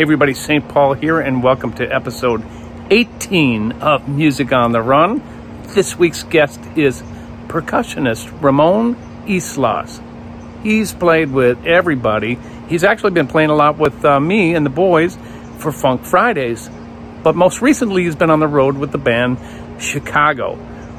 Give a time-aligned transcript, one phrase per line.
[0.00, 0.66] Hey, everybody, St.
[0.66, 2.42] Paul here, and welcome to episode
[2.90, 5.20] 18 of Music on the Run.
[5.74, 7.02] This week's guest is
[7.48, 8.94] percussionist Ramon
[9.26, 10.02] Yslas.
[10.62, 12.38] He's played with everybody.
[12.66, 15.18] He's actually been playing a lot with uh, me and the boys
[15.58, 16.70] for Funk Fridays,
[17.22, 19.36] but most recently he's been on the road with the band
[19.78, 20.54] Chicago.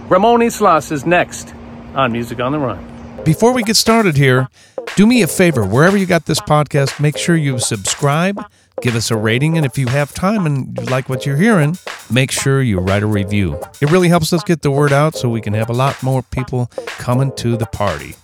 [0.09, 1.55] Ramon Yslas is next
[1.95, 3.23] on Music on the Run.
[3.25, 4.47] Before we get started here,
[4.95, 5.65] do me a favor.
[5.65, 8.45] Wherever you got this podcast, make sure you subscribe,
[8.81, 11.77] give us a rating, and if you have time and you like what you're hearing,
[12.09, 13.59] make sure you write a review.
[13.79, 16.23] It really helps us get the word out so we can have a lot more
[16.23, 18.15] people coming to the party.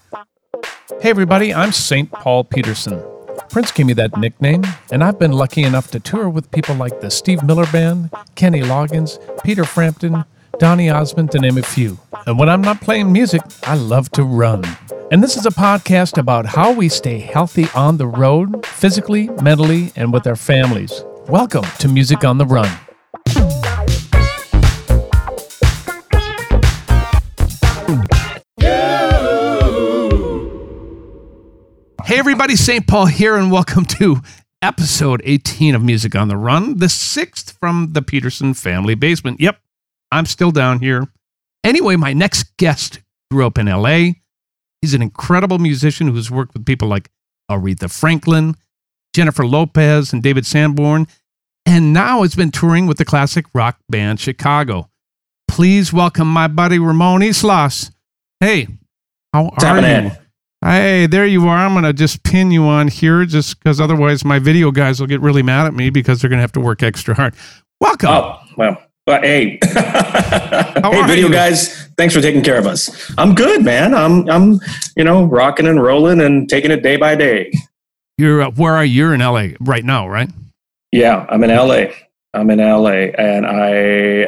[1.01, 2.12] Hey, everybody, I'm St.
[2.12, 3.03] Paul Peterson.
[3.49, 7.01] Prince gave me that nickname, and I've been lucky enough to tour with people like
[7.01, 10.26] the Steve Miller Band, Kenny Loggins, Peter Frampton,
[10.59, 11.99] Donny Osmond, to name a few.
[12.25, 14.63] And when I'm not playing music, I love to run.
[15.11, 19.91] And this is a podcast about how we stay healthy on the road, physically, mentally,
[19.95, 21.03] and with our families.
[21.27, 22.67] Welcome to Music on the Run.
[32.04, 32.87] Hey, everybody, St.
[32.87, 34.21] Paul here, and welcome to
[34.63, 39.39] episode 18 of Music on the Run, the sixth from the Peterson family basement.
[39.39, 39.60] Yep,
[40.12, 41.08] I'm still down here.
[41.63, 44.12] Anyway, my next guest grew up in LA.
[44.82, 47.10] He's an incredible musician who's worked with people like
[47.50, 48.55] Aretha Franklin,
[49.13, 51.08] Jennifer Lopez, and David Sanborn,
[51.66, 54.90] and now has been touring with the classic rock band Chicago.
[55.48, 57.91] Please welcome my buddy Ramon Yslas.
[58.40, 58.68] Hey,
[59.34, 60.12] how are you?
[60.63, 61.58] Hey, there you are.
[61.58, 65.08] I'm going to just pin you on here just because otherwise my video guys will
[65.08, 67.35] get really mad at me because they're going to have to work extra hard.
[67.80, 68.09] Welcome.
[68.09, 68.87] Oh, well.
[69.08, 71.31] But hey, hey, are video you?
[71.31, 73.09] guys, thanks for taking care of us.
[73.18, 73.94] I'm good, man.
[73.94, 74.59] I'm, I'm,
[74.97, 77.53] you know, rocking and rolling and taking it day by day.
[78.18, 78.96] You're uh, where are you?
[78.96, 80.30] You're in LA right now, right?
[80.91, 81.85] Yeah, I'm in LA.
[82.34, 83.69] I'm in LA, and I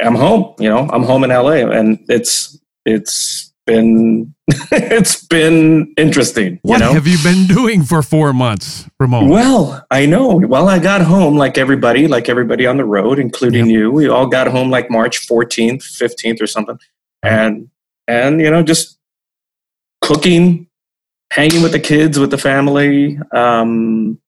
[0.02, 0.54] am home.
[0.58, 4.34] You know, I'm home in LA, and it's, it's been,
[4.72, 6.54] it's been interesting.
[6.54, 9.28] You What know, have you been doing for four months, Ramon?
[9.28, 10.36] Well, I know.
[10.36, 13.90] Well, I got home like everybody, like everybody on the road, including you.
[13.90, 16.78] We all got home like March 14th, 15th or something.
[17.22, 17.68] And
[18.08, 18.98] and you know, just
[20.00, 20.66] cooking,
[21.30, 24.18] hanging with the kids, with the family, um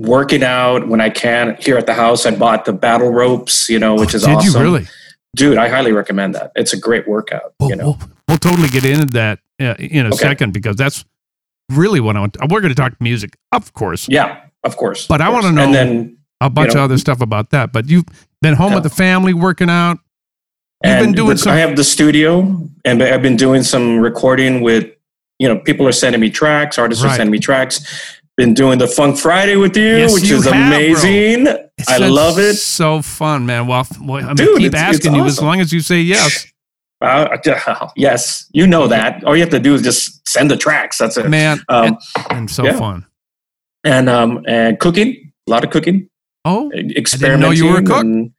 [0.00, 2.26] working out when I can here at the house.
[2.26, 4.52] I bought the battle ropes, you know, which is Did awesome.
[4.52, 4.88] Did you really?
[5.38, 6.52] Dude, I highly recommend that.
[6.56, 7.84] It's a great workout, We'll, you know.
[7.98, 10.16] we'll, we'll totally get into that uh, in a Okay.
[10.18, 11.04] second because that's
[11.70, 12.34] really what I want.
[12.34, 15.06] To, We're going to talk music, of course, Yeah, of course.
[15.06, 17.72] But of I wanna know- And then a bunch know- of other stuff about that.
[17.72, 18.04] But you've
[18.42, 18.74] been home Yeah.
[18.76, 19.98] with the family, working out.
[20.84, 23.98] You've and been doing with- some- I have the studio, and I've been doing some
[23.98, 24.90] recording with.
[25.40, 26.78] You know, people are sending me tracks.
[26.80, 27.12] Artists Right.
[27.12, 28.17] are sending me tracks.
[28.38, 31.48] Been doing the Funk Friday with you, Yes, which you is have, amazing.
[31.88, 32.54] I love it.
[32.54, 33.66] So fun, man.
[33.66, 35.80] Well, well I'm Dude, going to keep it's- it's asking you as long as you
[35.80, 36.46] say yes.
[37.00, 37.36] Uh,
[37.96, 39.22] yes, you know that.
[39.22, 40.98] All you have to do is just send the tracks.
[40.98, 41.28] That's it.
[41.28, 41.96] Man, Um, and,
[42.30, 42.76] and so yeah.
[42.76, 43.06] fun.
[43.84, 46.08] and um, and cooking, a lot of cooking,
[46.44, 47.40] Oh, experimenting.
[47.40, 48.00] know you were a cook.
[48.00, 48.32] and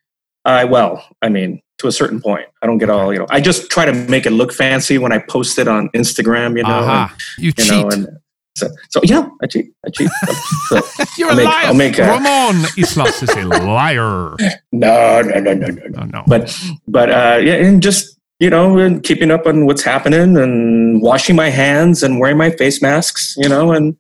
[0.44, 3.28] I well, I mean, to a certain point, I don't get all you know.
[3.30, 6.58] I just try to make it look fancy when I post it on Instagram.
[6.58, 7.16] You know, aha.
[7.38, 7.70] You you cheat.
[7.72, 8.08] know, and
[8.59, 9.72] so, so yeah, I cheat.
[9.86, 10.09] I cheat.
[10.70, 10.81] So,
[11.18, 11.66] You're I'll a make- liar.
[11.68, 14.36] I'll make a- Ramon Yslas is a liar.
[14.72, 16.00] no, no, no, no, no, no.
[16.02, 16.24] Oh, no.
[16.28, 16.56] But
[16.88, 21.36] but uh, yeah, and just you know, and keeping up on what's happening, and washing
[21.36, 23.98] my hands, and wearing my face masks, you know, and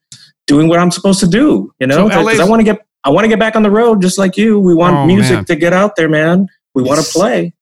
[0.47, 3.09] doing what I'm supposed to do, you know, because LA's I want to get I
[3.09, 4.59] want to get back on the road, just like you.
[4.59, 5.45] We want Oh, music man.
[5.45, 6.47] to get out there, man.
[6.75, 7.53] We want to play.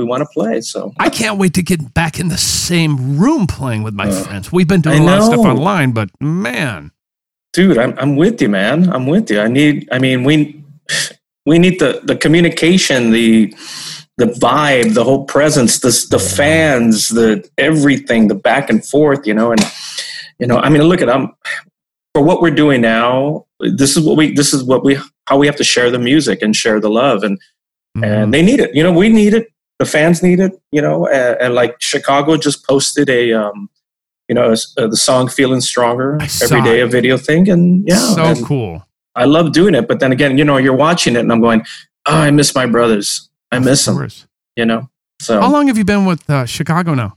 [0.00, 0.62] We want to play.
[0.62, 4.22] So I can't wait to get back in the same room playing with my Uh,
[4.24, 4.50] friends.
[4.50, 6.90] We've been doing a lot of stuff online, but man,
[7.52, 10.34] dude i'm, I'm with you man i'm with you i need i mean we
[11.50, 13.52] we need the the communication the
[14.18, 17.28] the vibe the whole presence the the fans the
[17.58, 19.60] everything the back and forth you know and
[20.38, 21.24] you know i mean look at i'm
[22.14, 23.44] for what we're doing now
[23.80, 24.92] this is what we this is what we
[25.28, 27.36] how we have to share the music and share the love and
[27.96, 28.04] Mm-hmm.
[28.04, 29.48] and they need it you know we need it
[29.80, 33.68] the fans need it you know and, and like chicago just posted a um
[34.28, 36.84] you know s- uh, the song feeling stronger every day it.
[36.84, 38.74] a video thing and yeah so and cool.
[39.16, 41.62] i love doing it but then again you know you're watching it and i'm going
[42.06, 43.08] oh i miss my brothers
[43.52, 43.96] i miss them
[44.56, 44.88] you know
[45.20, 47.10] so How long have you been with uh, Chicago now?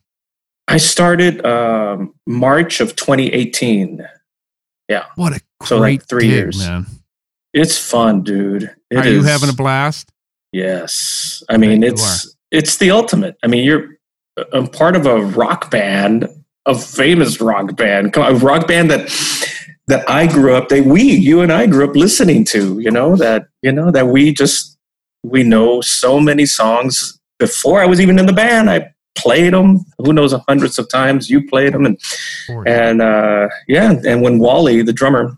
[0.68, 4.00] i started um march of 2018
[4.90, 5.06] Yeah.
[5.16, 6.58] What a great So, like, three gig, years.
[6.60, 6.86] man.
[7.54, 10.10] it's fun dude It Are you having a blast?
[10.52, 13.36] Yes, I mean it's it's the ultimate.
[13.44, 13.90] I mean you're
[14.54, 16.28] I'm part of a rock band,
[16.66, 19.10] a famous rock band, a rock band that
[19.88, 23.16] that I grew up, that we, you and I grew up listening to, you know,
[23.18, 24.78] that, you know, that we just,
[25.24, 28.70] we know so many songs before I was even in the band.
[28.70, 31.30] I played them, who knows, hundreds of times.
[31.30, 31.86] You played them.
[31.86, 32.00] And,
[32.66, 33.94] and, uh, yeah.
[34.06, 35.38] And when Wally, the drummer,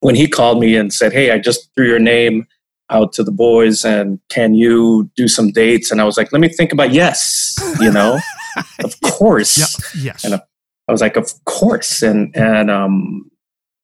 [0.00, 2.46] when he called me and said, Hey, I just threw your name
[2.90, 5.90] out to the boys and can you do some dates?
[5.90, 8.18] And I was like, let me think about yes, you know,
[8.84, 9.56] of course.
[9.56, 10.24] Yeah, yes.
[10.24, 12.02] And I was like, of course.
[12.02, 13.30] And, and, um,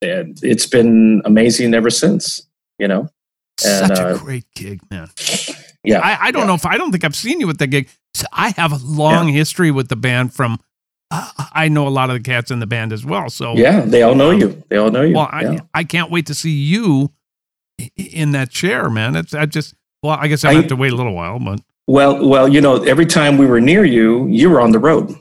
[0.03, 2.47] and it's been amazing ever since,
[2.79, 3.09] you know.
[3.65, 5.09] And, Such a uh, great gig, man.
[5.85, 6.01] yeah.
[6.01, 6.47] I, I don't yeah.
[6.49, 7.89] know if I don't think I've seen you with the gig.
[8.15, 10.59] So I have a long history with the band from.
[11.11, 13.31] Uh, I know a lot of the cats in the band as well.
[13.31, 14.63] So Yeah, they all know you.
[14.69, 15.15] They all know you.
[15.15, 15.61] Well, I, yeah.
[15.73, 17.13] I can't wait to see you
[17.97, 19.17] in that chair, man.
[19.17, 22.27] It's I just well, I guess I have to wait a little while, but Well,
[22.29, 25.15] well, you know, every time we were near you, you were on the road.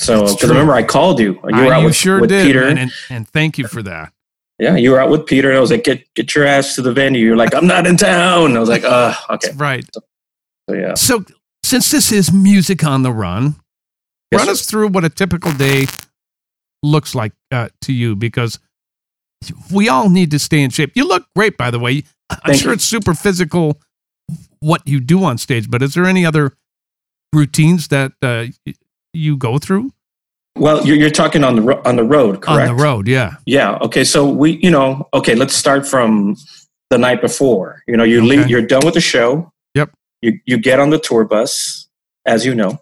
[0.00, 1.34] So, because remember, I called you.
[1.34, 2.62] You were I, out you with, sure with did, Peter.
[2.62, 4.12] man, and, and thank you for that.
[4.58, 6.82] yeah, you were out with Peter, and I was like, "Get get your ass to
[6.82, 9.84] the venue." You're like, "I'm not in town." I was like, "Uh, okay." That's right.
[9.94, 11.24] So yeah, So
[11.64, 13.56] since this is music on the run,
[14.32, 14.52] Yes, run sir.
[14.52, 15.86] us through what a typical day
[16.82, 18.58] looks like uh, to you because
[19.72, 20.92] we all need to stay in shape.
[20.94, 22.04] You look great, by the way.
[22.30, 22.74] I'm Thank sure you.
[22.74, 23.80] it's super physical
[24.60, 26.52] what you do on stage, but is there any other
[27.32, 28.46] routines that uh,
[29.12, 29.90] you go through
[30.56, 32.70] Well, you're, you're talking on the ro- on the road, correct?
[32.70, 33.08] on the road?
[33.08, 33.36] Yeah.
[33.46, 33.76] Yeah.
[33.82, 34.04] Okay.
[34.04, 35.34] So we, you know, okay.
[35.34, 36.36] Let's start from
[36.90, 37.82] the night before.
[37.88, 38.26] You know, you Okay.
[38.28, 38.48] leave.
[38.50, 39.50] You're done with the show.
[39.74, 39.90] Yep.
[40.20, 41.88] You you get on the tour bus,
[42.26, 42.78] as you know,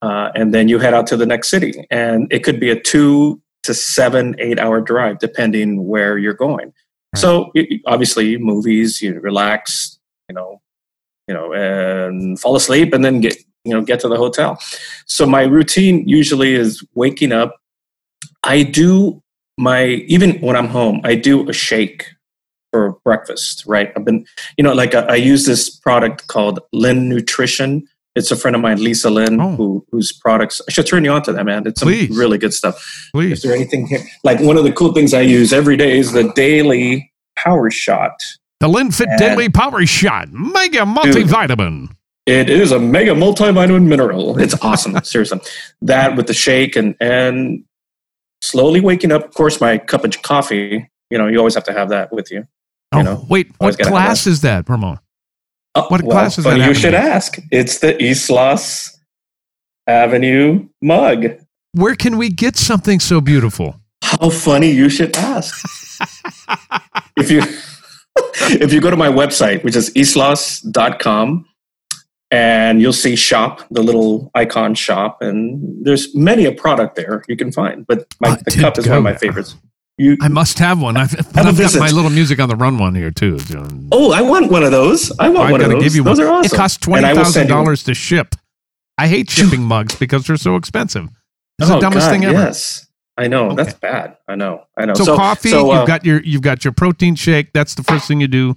[0.00, 2.80] uh, and then you head out to the next city, and it could be a
[2.80, 6.72] two to seven, eight hour drive, depending where you're going.
[7.14, 7.20] Right.
[7.20, 7.52] So
[7.86, 9.00] obviously, movies.
[9.00, 9.98] You relax.
[10.28, 10.60] You know,
[11.28, 14.58] you know, and fall asleep, and then get you know get to the hotel.
[15.06, 17.56] So my routine usually is waking up.
[18.42, 19.22] I do
[19.58, 22.06] my even when I'm home, I do a shake
[22.72, 23.64] for breakfast.
[23.66, 23.92] Right?
[23.94, 24.26] I've been,
[24.56, 27.86] you know, like I, I use this product called Lynn Nutrition.
[28.18, 29.54] It's a friend of mine, Lisa Lynn, Oh.
[29.56, 31.66] who whose products I should turn you on to that, man.
[31.66, 32.10] It's some Please.
[32.16, 32.76] really good stuff.
[33.14, 33.32] Please.
[33.38, 34.00] Is there anything here?
[34.24, 38.14] Like one of the cool things I use every day is the daily power shot.
[38.60, 41.88] The Linfit And- Daily Power Shot Mega Multivitamin.
[42.26, 44.38] It is a mega multivitamin mineral.
[44.38, 44.98] It's awesome.
[45.04, 45.40] Seriously.
[45.80, 47.64] That with the shake and and
[48.42, 49.24] slowly waking up.
[49.24, 50.90] Of course, my cup of coffee.
[51.10, 52.44] You know, you always have to have that with you.
[52.92, 54.98] Oh, You know, wait, what class is that, Ramon?
[55.74, 56.80] Oh, What class is that You happening?
[56.80, 57.38] should ask.
[57.50, 57.96] It's the
[58.30, 58.98] Los
[59.86, 61.26] Avenue mug.
[61.72, 63.80] Where can we get something so beautiful?
[64.02, 65.64] How funny you should ask.
[67.16, 67.42] if you
[68.60, 71.46] if you go to my website, which is eastlos.com,
[72.30, 77.36] and you'll see shop, the little icon shop, and there's many a product there you
[77.36, 77.86] can find.
[77.86, 79.56] But my, the cup is one of my favorites.
[79.98, 80.96] You, I must have one.
[80.96, 83.36] I've, Have I've got my little music on the run one here too.
[83.38, 83.88] John.
[83.90, 85.10] oh, I want one of those.
[85.18, 85.82] I want I've one of those.
[85.82, 86.26] give you those one.
[86.28, 86.54] are awesome.
[86.54, 87.64] It costs twenty thousand send you one.
[87.64, 88.34] dollars to ship.
[88.96, 91.08] I hate shipping mugs because they're so expensive.
[91.58, 92.34] It's Oh, the dumbest God, thing ever.
[92.38, 92.86] Yes,
[93.16, 93.54] I know.
[93.54, 94.16] That's bad.
[94.28, 94.64] I know.
[94.76, 94.94] I know.
[94.94, 97.52] So, coffee, so, uh, you've got your you've got your protein shake.
[97.52, 98.56] That's the first thing you do.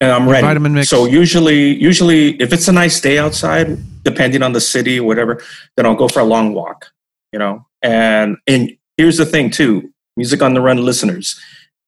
[0.00, 0.46] and I'm ready.
[0.46, 0.88] vitamin mix.
[0.88, 5.42] So usually, usually, if it's a nice day outside, depending on the city, whatever,
[5.76, 6.86] then I'll go for a long walk.
[7.34, 11.40] You know, and and here's the thing too: music on the run listeners.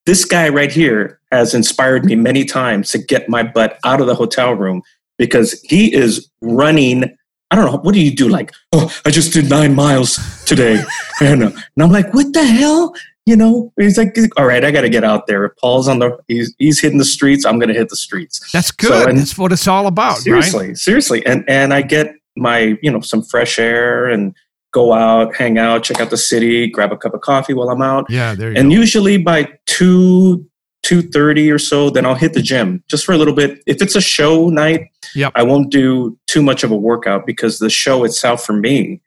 [0.07, 4.07] This guy right here has inspired me many times to get my butt out of
[4.07, 4.81] the hotel room
[5.19, 7.05] because he is running.
[7.51, 8.29] I don't know what do you do?
[8.29, 10.83] Like, oh, I just did nine miles today,
[11.21, 12.95] and, uh, and I'm like, what the hell?
[13.27, 15.45] You know, he's like, all right, I got to get out there.
[15.45, 17.45] If Paul's on the, he's, he's hitting the streets.
[17.45, 18.51] I'm going to hit the streets.
[18.53, 18.89] That's good.
[18.89, 20.79] So, and- That's what it's all about, seriously, right?
[20.79, 21.25] seriously.
[21.27, 24.35] And and I get my you know some fresh air and
[24.73, 27.83] go out, hang out, check out the city, grab a cup of coffee while I'm
[27.83, 28.07] out.
[28.09, 28.77] Yeah, there you And go.
[28.77, 30.47] usually by two
[30.83, 33.63] two thirty or so, then I'll hit the gym just for a little bit.
[33.67, 35.33] If it's a show night, Yep.
[35.35, 39.01] I won't do too much of a workout because the show itself for me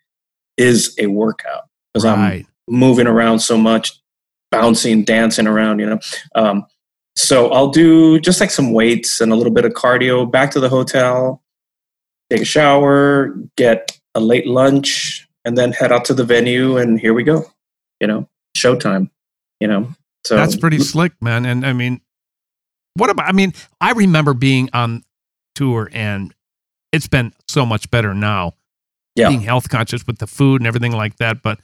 [0.58, 3.92] is a workout because I'm moving around so much,
[4.52, 6.00] bouncing, dancing around, you know.
[6.36, 6.66] Um,
[7.16, 10.60] so I'll do just like some weights and a little bit of cardio, back to
[10.60, 11.42] the hotel,
[12.30, 16.78] take a shower, get a late lunch, and then head out to the venue.
[16.78, 17.46] And here we go,
[18.00, 19.10] you know, showtime,
[19.60, 19.94] you know.
[20.26, 21.46] So That's pretty slick, man.
[21.46, 22.02] And I mean,
[22.96, 23.28] what about?
[23.28, 25.04] I mean, I remember being on
[25.56, 26.34] tour, and
[26.92, 28.54] it's been so much better now.
[29.16, 29.30] Yeah.
[29.30, 31.44] being health conscious with the food and everything like that.
[31.44, 31.60] But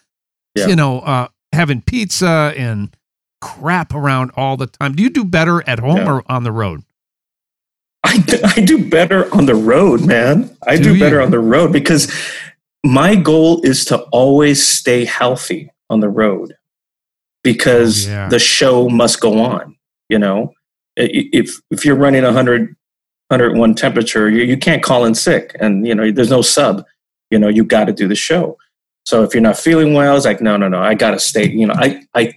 [0.56, 0.68] Yeah.
[0.68, 2.96] you know, uh, having pizza and
[3.42, 4.94] crap around all the time.
[4.94, 6.12] Do you do better at home Yeah.
[6.12, 6.84] or on the road?
[8.04, 8.18] I
[8.66, 10.56] do better on the road, man.
[10.68, 12.14] I Do do, better on the road because
[12.86, 16.54] my goal is to always stay healthy on the road.
[17.44, 18.30] because Oh, yeah.
[18.30, 19.76] the show must go on.
[20.10, 20.54] You know,
[20.98, 22.76] if if you're running 100
[23.30, 26.84] 101 temperature, you, you can't call in sick, and you know there's no sub.
[27.32, 28.58] You know, you got to do the show.
[29.06, 30.80] So if you're not feeling well, it's like no, no, no.
[30.80, 31.50] I got to stay.
[31.50, 32.34] You know, I I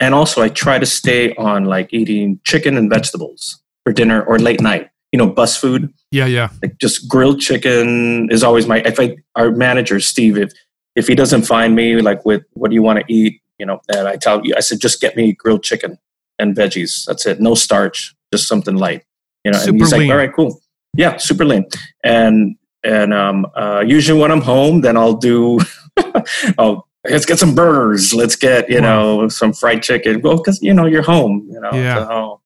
[0.00, 4.38] and also I try to stay on like eating chicken and vegetables for dinner or
[4.38, 4.90] late night.
[5.12, 5.92] You know, bus food.
[6.10, 6.48] Yeah, yeah.
[6.62, 10.52] like just grilled chicken is always my if I our manager Steve if
[10.94, 13.80] if he doesn't find me like with what do you want to eat you know
[13.88, 15.98] and I tell you I said just get me grilled chicken
[16.38, 17.04] and veggies.
[17.06, 17.40] That's it.
[17.40, 19.04] No starch just something light
[19.44, 20.60] you know and Super he's like all right cool.
[20.96, 21.66] Yeah super lean.
[22.02, 25.58] And and um uh usually when I'm home then I'll do
[26.58, 28.12] oh let's get some burgers.
[28.12, 30.20] Let's get you know some fried chicken.
[30.22, 32.06] Well because you know you're home you know Yeah.
[32.06, 32.40] so,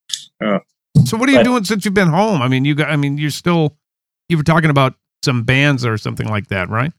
[1.05, 2.43] So what are you But- doing since you've been home?
[2.43, 2.91] I mean, you got.
[2.91, 3.77] I mean, you're still.
[4.29, 6.93] You were talking about some bands or something like that, right?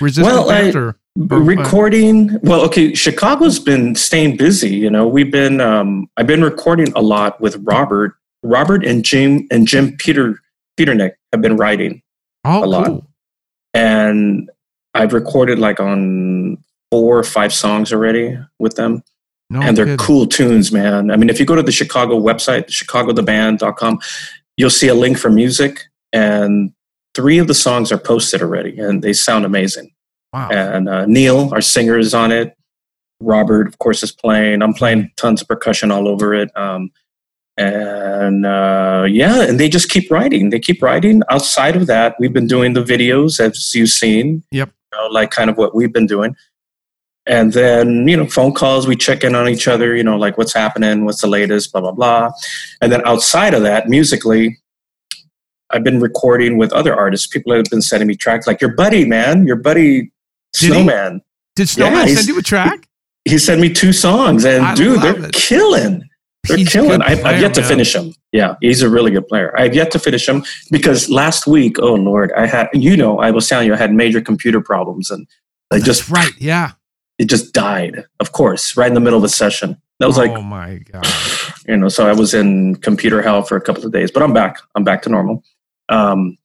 [0.00, 0.96] Resistance Well, I- or
[1.30, 6.42] Or- recording well okay chicago's been staying busy you know we've been um i've been
[6.42, 10.40] recording a lot with robert robert and jim and jim peter
[10.76, 12.02] peternick have been writing
[12.44, 12.86] oh, a lot.
[12.86, 13.06] cool.
[13.74, 14.50] and
[14.94, 16.58] i've recorded like on
[16.90, 19.00] four or five songs already with them
[19.50, 19.98] No and they're kidding.
[19.98, 23.98] cool tunes man i mean if you go to the chicago website chicagotheband.com
[24.56, 26.72] you'll see a link for music and
[27.14, 29.90] three of the songs are posted already and they sound amazing
[30.32, 30.48] Wow.
[30.50, 32.56] and uh, Neil, our singer, is on it.
[33.20, 34.62] Robert, of course, is playing.
[34.62, 36.50] I'm playing tons of percussion all over it.
[36.56, 36.90] Um,
[37.56, 40.50] and uh, yeah, and they just keep writing.
[40.50, 41.22] They keep writing.
[41.30, 44.42] Outside of that, we've been doing the videos, as you've seen.
[44.50, 44.72] Yep.
[44.92, 46.34] You know, like kind of what we've been doing.
[47.26, 50.36] And then, you know, phone calls, we check in on each other, you know, like
[50.36, 52.30] what's happening, what's the latest, blah, blah, blah.
[52.82, 54.58] And then outside of that, musically,
[55.70, 57.26] I've been recording with other artists.
[57.26, 60.12] People have been sending me tracks, like your buddy, man, your buddy
[60.52, 60.66] Did he?
[60.66, 61.22] Snowman.
[61.56, 62.88] Did Snowman yeah, send you a track?
[63.24, 65.32] He sent me two songs, and I dude, they're it.
[65.32, 66.02] killing.
[66.46, 67.00] They're He's killing.
[67.00, 67.68] I've, player, I've yet to man.
[67.70, 68.14] finish him.
[68.32, 69.58] Yeah, he's a really good player.
[69.58, 73.30] I've yet to finish him because last week, oh lord, I had you know I
[73.30, 75.26] was telling you I had major computer problems, and
[75.70, 76.32] I That's just right.
[76.38, 76.72] Yeah.
[77.18, 78.04] It just died.
[78.20, 79.80] Of course, right in the middle of a session.
[80.00, 81.06] That was oh like oh my god.
[81.68, 84.32] you know, so I was in computer hell for a couple of days, but I'm
[84.32, 84.58] back.
[84.74, 85.42] I'm back to normal.
[85.88, 86.36] Um,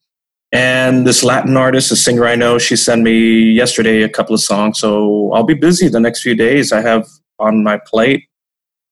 [0.52, 4.40] and this Latin artist, a singer I know, she sent me yesterday a couple of
[4.40, 4.78] songs.
[4.80, 6.72] So I'll be busy the next few days.
[6.72, 7.06] I have
[7.38, 8.24] on my plate,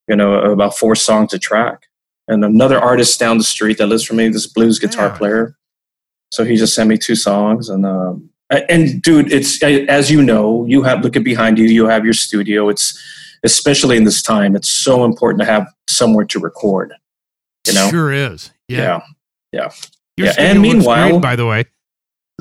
[0.09, 1.83] you know, about four songs to track.
[2.29, 5.17] And another artist down the street that lives for me, this blues guitar Yeah.
[5.17, 5.57] player.
[6.31, 10.65] So he just sent me two songs, and um, and dude, it's as you know,
[10.67, 12.69] you have look at behind you, you have your studio.
[12.69, 12.99] It's
[13.45, 16.93] especially in this time, it's so important to have somewhere to record.
[17.67, 18.51] You know, Sure is.
[18.69, 19.01] Yeah.
[19.53, 19.71] yeah.
[20.17, 21.65] Your Yeah, and meanwhile- great, by the way.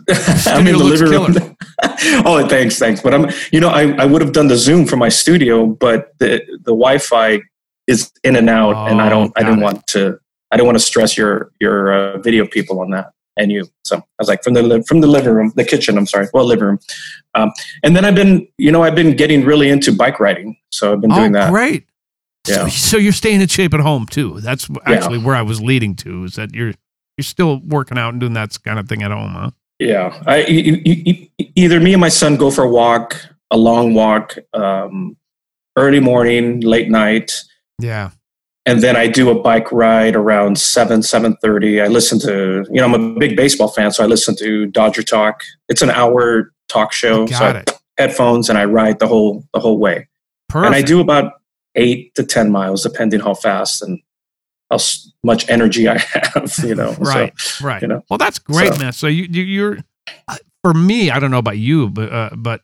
[0.45, 1.57] I'm in the living room.
[2.25, 3.01] oh, thanks, thanks.
[3.01, 6.13] But I'm, you know, I, I would have done the Zoom for my studio, but
[6.19, 7.41] the the Wi-Fi
[7.87, 9.63] is in and out, and I Oh, don't, I didn't it.
[9.63, 10.19] want to,
[10.51, 13.65] I don't want to stress your your uh, video people on that and you.
[13.83, 15.97] So I was like, from the li- from the living room, the kitchen.
[15.97, 16.79] I'm sorry, well, living room.
[17.35, 17.51] Um,
[17.83, 21.01] and then I've been, you know, I've been getting really into bike riding, so I've
[21.01, 21.51] been doing oh, that.
[21.51, 21.85] great.
[22.45, 22.67] So, Yeah.
[22.69, 24.39] so you're staying in shape at home too.
[24.41, 26.23] That's actually where I was leading to.
[26.23, 26.73] Is that you're
[27.17, 29.51] you're still working out and doing that kind of thing at home, huh?
[29.79, 33.15] Yeah, I, e- e- e- either me and my son go for a walk,
[33.51, 35.15] a long walk, um,
[35.77, 37.31] early morning, late night,
[37.79, 38.09] Yeah.
[38.67, 41.81] And then I do a bike ride around seven seven thirty.
[41.81, 45.01] I listen to you know I'm a big baseball fan, so I listen to Dodger
[45.01, 45.41] Talk.
[45.69, 47.25] It's an hour talk show.
[47.25, 47.71] so Got I- it.
[47.97, 50.07] Headphones and I ride the whole the whole way,
[50.49, 50.67] Perfect.
[50.67, 51.33] and I do about
[51.73, 53.99] eight to ten miles, depending how fast and
[54.69, 54.77] how
[55.23, 56.53] much energy I have.
[56.63, 57.33] You know, So, right.
[57.61, 57.81] right.
[57.81, 58.91] you know, Well, that's great, so- man.
[58.93, 59.77] So you, you you're
[60.27, 61.09] uh, for me.
[61.09, 62.61] I don't know about you, but uh, but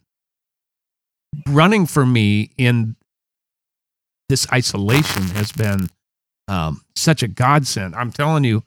[1.48, 2.96] running for me in
[4.34, 5.88] this isolation has been
[6.48, 7.94] um, such a godsend.
[7.96, 8.64] I'm telling you,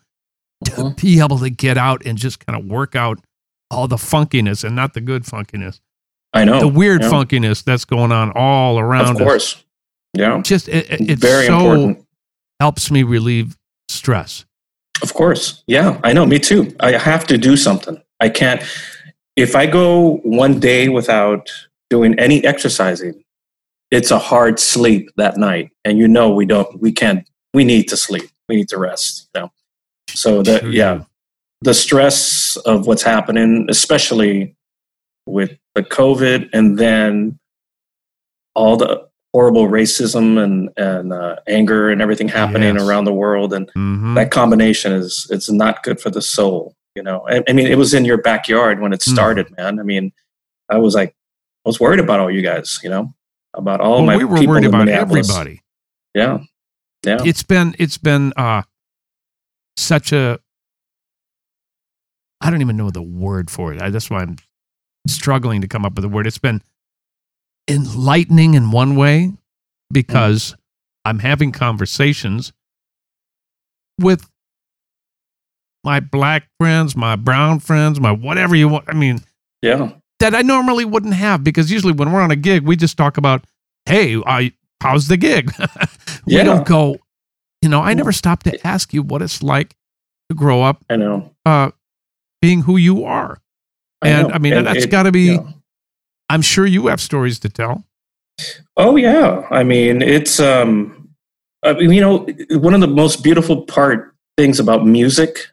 [0.65, 1.01] to Mhm.
[1.03, 3.19] be able to get out and just kind of work out
[3.69, 5.81] all the funkiness and not the good funkiness,
[6.33, 7.11] I know the weird yeah.
[7.11, 9.23] funkiness that's going on all around Of us.
[9.23, 9.65] course,
[10.17, 12.05] yeah, Just it, it, it very so important.
[12.61, 13.57] helps me relieve
[13.89, 14.45] stress.
[15.03, 15.65] Of course.
[15.67, 16.25] Yeah, I know.
[16.27, 16.75] Me too.
[16.79, 18.01] I have to do something.
[18.21, 18.63] I can't.
[19.35, 21.51] If I go one day without
[21.91, 23.23] doing any exercising,
[23.91, 25.71] it's a hard sleep that night.
[25.85, 28.29] And you know, we don't, we can't, we need to sleep.
[28.49, 29.29] We need to rest.
[29.35, 29.53] You know?
[30.11, 31.05] So that, yeah,
[31.63, 34.57] the stress of what's happening, especially
[35.27, 37.39] with the COVID and then
[38.55, 42.83] all the horrible racism and, and uh, anger and everything happening Yes.
[42.89, 43.53] around the world.
[43.53, 44.15] And, Mhm.
[44.15, 47.77] that combination is it's not good for the soul you know I, I mean it
[47.77, 49.11] was in your backyard when it Hmm.
[49.13, 50.13] started man i mean
[50.71, 51.11] i was like
[51.67, 53.13] i was worried about all you guys you know
[53.57, 55.63] about all Well, my we were people worried about everybody.
[56.15, 56.39] Yeah,
[57.05, 58.63] yeah, It's been it's been uh
[59.77, 60.39] such a
[62.41, 63.81] I don't even know the word for it.
[63.81, 64.37] I, that's why I'm
[65.09, 66.27] struggling to come up with a word.
[66.27, 66.63] It's been
[67.69, 69.33] enlightening in one way
[69.91, 70.55] because
[71.05, 72.53] I'm having conversations
[74.01, 74.29] with
[75.83, 78.85] my black friends, my brown friends, my whatever you want.
[78.89, 79.21] I mean,
[79.63, 82.97] yeah, that I normally wouldn't have because usually when we're on a gig, we just
[82.97, 83.45] talk about,
[83.87, 85.53] hey, I, how's the gig?
[86.27, 86.45] we Yeah.
[86.45, 86.99] don't go,
[87.63, 89.75] you know, I never stopped to ask you what it's like
[90.31, 91.35] to grow up I know.
[91.45, 91.71] uh,
[92.41, 93.39] being who you are.
[94.03, 94.35] And know.
[94.35, 95.39] I mean, And that's got to be, yeah.
[96.29, 97.85] I'm sure you have stories to tell.
[98.77, 101.09] Oh yeah, I mean it's um,
[101.65, 102.27] I mean, you know,
[102.59, 105.47] one of the most beautiful part things about music,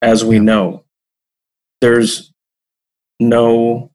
[0.00, 0.84] as we know,
[1.82, 2.32] there's
[3.18, 3.90] no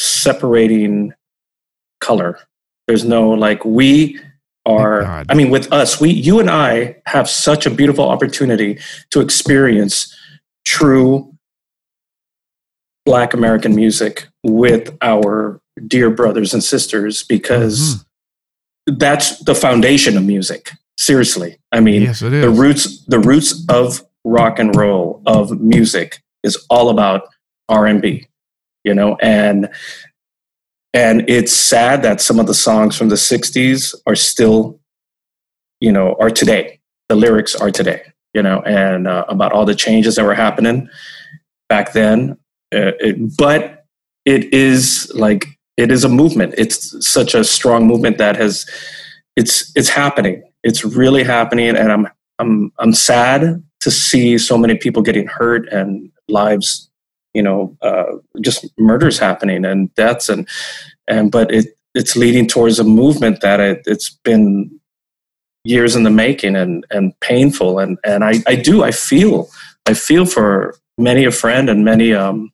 [0.00, 1.12] separating
[2.00, 2.38] color.
[2.86, 4.18] There's no like we
[4.66, 5.02] are.
[5.02, 5.26] God.
[5.28, 8.78] I mean, with us, we, you and I, have such a beautiful opportunity
[9.10, 10.14] to experience
[10.64, 11.34] true
[13.06, 18.04] Black American music with our dear brothers and sisters because
[18.88, 18.98] Mhm.
[18.98, 20.72] that's the foundation of music.
[20.98, 26.62] Seriously, I mean, yes, the roots the roots of rock and roll of music is
[26.68, 27.22] all about
[27.70, 28.26] R&B,
[28.84, 29.68] you know, and
[30.92, 34.80] and it's sad that some of the songs from the 60s are still
[35.80, 36.78] you know, are today.
[37.08, 38.02] The lyrics are today,
[38.34, 40.88] you know, and uh, about all the changes that were happening
[41.68, 42.36] back then.
[42.72, 43.84] Uh, it, but
[44.24, 45.46] it is like
[45.76, 46.54] it is a movement.
[46.56, 48.68] It's such a strong movement that has
[49.36, 50.44] it's it's happening.
[50.62, 52.06] It's really happening, and I'm
[52.38, 56.89] I'm I'm sad to see so many people getting hurt and lives,
[57.34, 58.04] you know, uh,
[58.40, 60.48] just murders happening and deaths and
[61.06, 64.80] and but it it's leading towards a movement that it, it's been
[65.64, 67.78] years in the making and and painful.
[67.78, 69.48] And and I I do I feel
[69.86, 72.52] I feel for many a friend and many um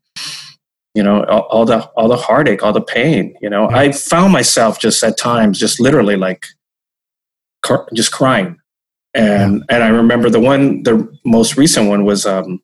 [0.95, 3.71] you know all, all the all the heartache all the pain you know.
[3.71, 3.79] Yeah.
[3.79, 6.47] I found myself just at times just literally like
[7.63, 8.59] cr- just crying.
[9.15, 12.61] And and I remember the one the most recent one was um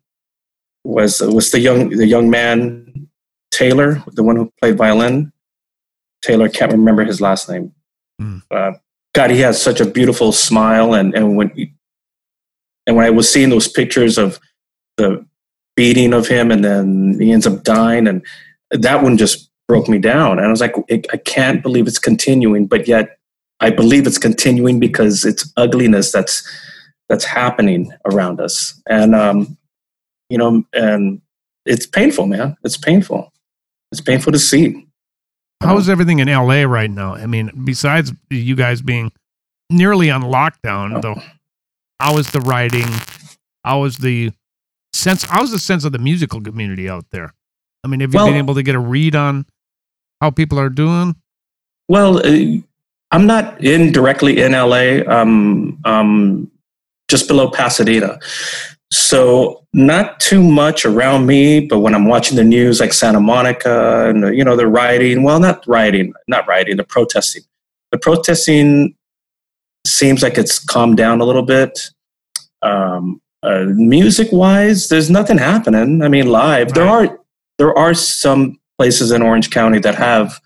[0.85, 3.09] was was the young the young man
[3.51, 5.33] Taylor the one who played violin.
[6.23, 7.73] Taylor can't remember his last name.
[8.18, 8.38] Hmm.
[8.51, 8.73] uh,
[9.14, 11.51] God he has such a beautiful smile and and when
[12.87, 14.40] and when I was seeing those pictures of
[14.97, 15.25] the
[15.77, 18.25] beating of him and then he ends up dying and
[18.71, 20.38] that one just broke me down.
[20.38, 23.18] And I was like I I can't believe it's continuing but yet
[23.62, 26.42] I believe it's continuing because it's ugliness that's
[27.09, 29.57] that's happening around us, and um,
[30.33, 31.21] you know, and
[31.66, 32.57] it's painful, man.
[32.64, 33.31] It's painful.
[33.92, 34.87] It's painful to see.
[35.62, 37.14] How is everything in LA right now?
[37.14, 39.12] I mean, besides you guys being
[39.68, 41.01] nearly on lockdown, Oh.
[41.03, 41.23] though,
[42.01, 42.88] how is the writing?
[43.62, 44.33] How is the
[44.95, 45.25] sense?
[45.25, 47.35] How's the sense of the musical community out there?
[47.85, 49.45] I mean, have you Well- been able to get a read on
[50.23, 51.14] how people are doing?
[51.88, 52.59] Well, uh,
[53.11, 55.03] I'm not in directly in LA.
[55.07, 56.51] Um, um,
[57.11, 58.18] just below Pasadena.
[58.93, 64.11] So not too much around me, but when I'm watching the news, like Santa Monica,
[64.11, 65.23] and you know, they're rioting.
[65.23, 67.43] Well, not rioting, not rioting, the protesting.
[67.91, 68.95] The protesting
[69.87, 71.89] seems like it's calmed down a little bit.
[72.61, 76.03] Um, uh, music wise, there's nothing happening.
[76.03, 76.75] I mean, live.
[76.75, 77.19] There are
[77.57, 80.39] there are some places in Orange County that have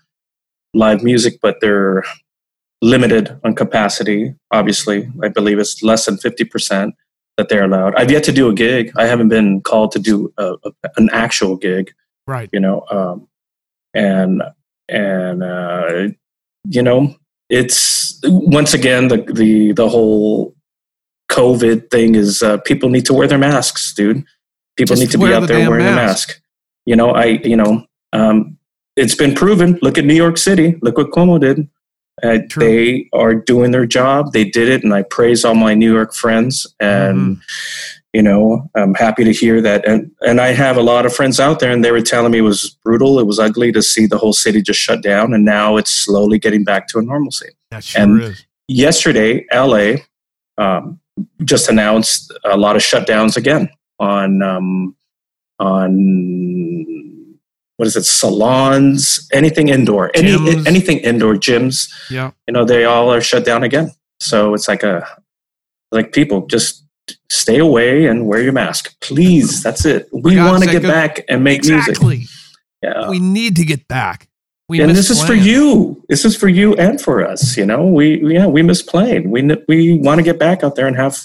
[0.73, 2.05] live music, but they're
[2.81, 4.35] limited on capacity.
[4.51, 6.95] Obviously, I believe it's less than fifty percent
[7.37, 7.95] that they're allowed.
[7.95, 8.91] I've yet to do a gig.
[8.97, 11.91] I haven't been called to do a, a, an actual gig.
[12.25, 12.49] Right.
[12.51, 13.27] You know, um,
[13.93, 14.43] and
[14.89, 16.09] and uh,
[16.65, 17.15] you know,
[17.49, 20.55] it's once again the the the whole
[21.31, 24.23] COVID thing is uh, people need to wear their masks, dude.
[24.75, 26.29] People Just need to be out the there wearing mask.
[26.29, 26.41] a mask.
[26.85, 28.57] You know, I you know, um,
[28.95, 29.79] it's been proven.
[29.81, 30.77] Look at New York City.
[30.81, 31.67] Look what Cuomo did.
[32.23, 34.33] Uh, they are doing their job.
[34.33, 36.65] They did it, and I praise all my New York friends.
[36.79, 37.39] And
[38.13, 39.87] you know, I'm happy to hear that.
[39.87, 42.39] And and I have a lot of friends out there, and they were telling me
[42.39, 43.19] it was brutal.
[43.19, 46.39] It was ugly to see the whole city just shut down, and now it's slowly
[46.39, 47.49] getting back to a normalcy.
[47.71, 48.43] That sure And- is.
[48.69, 49.93] Yesterday, LA
[50.57, 50.99] um,
[51.45, 54.93] just announced a lot of shutdowns again on um,
[55.59, 57.16] on
[57.77, 60.67] what is it salons anything indoor any Gyms.
[60.67, 62.31] anything indoor gyms Yeah.
[62.47, 65.07] you know they all are shut down again so it's like a
[65.91, 66.83] like people just
[67.29, 71.43] stay away and wear your mask please that's it we want to get back and
[71.43, 71.97] make music
[72.83, 74.27] yeah We need to get back.
[74.69, 76.03] We and this is for you.
[76.09, 77.55] This is for you and for us.
[77.57, 79.31] You know, we we- yeah we miss playing.
[79.31, 81.15] We we want to get back out there and have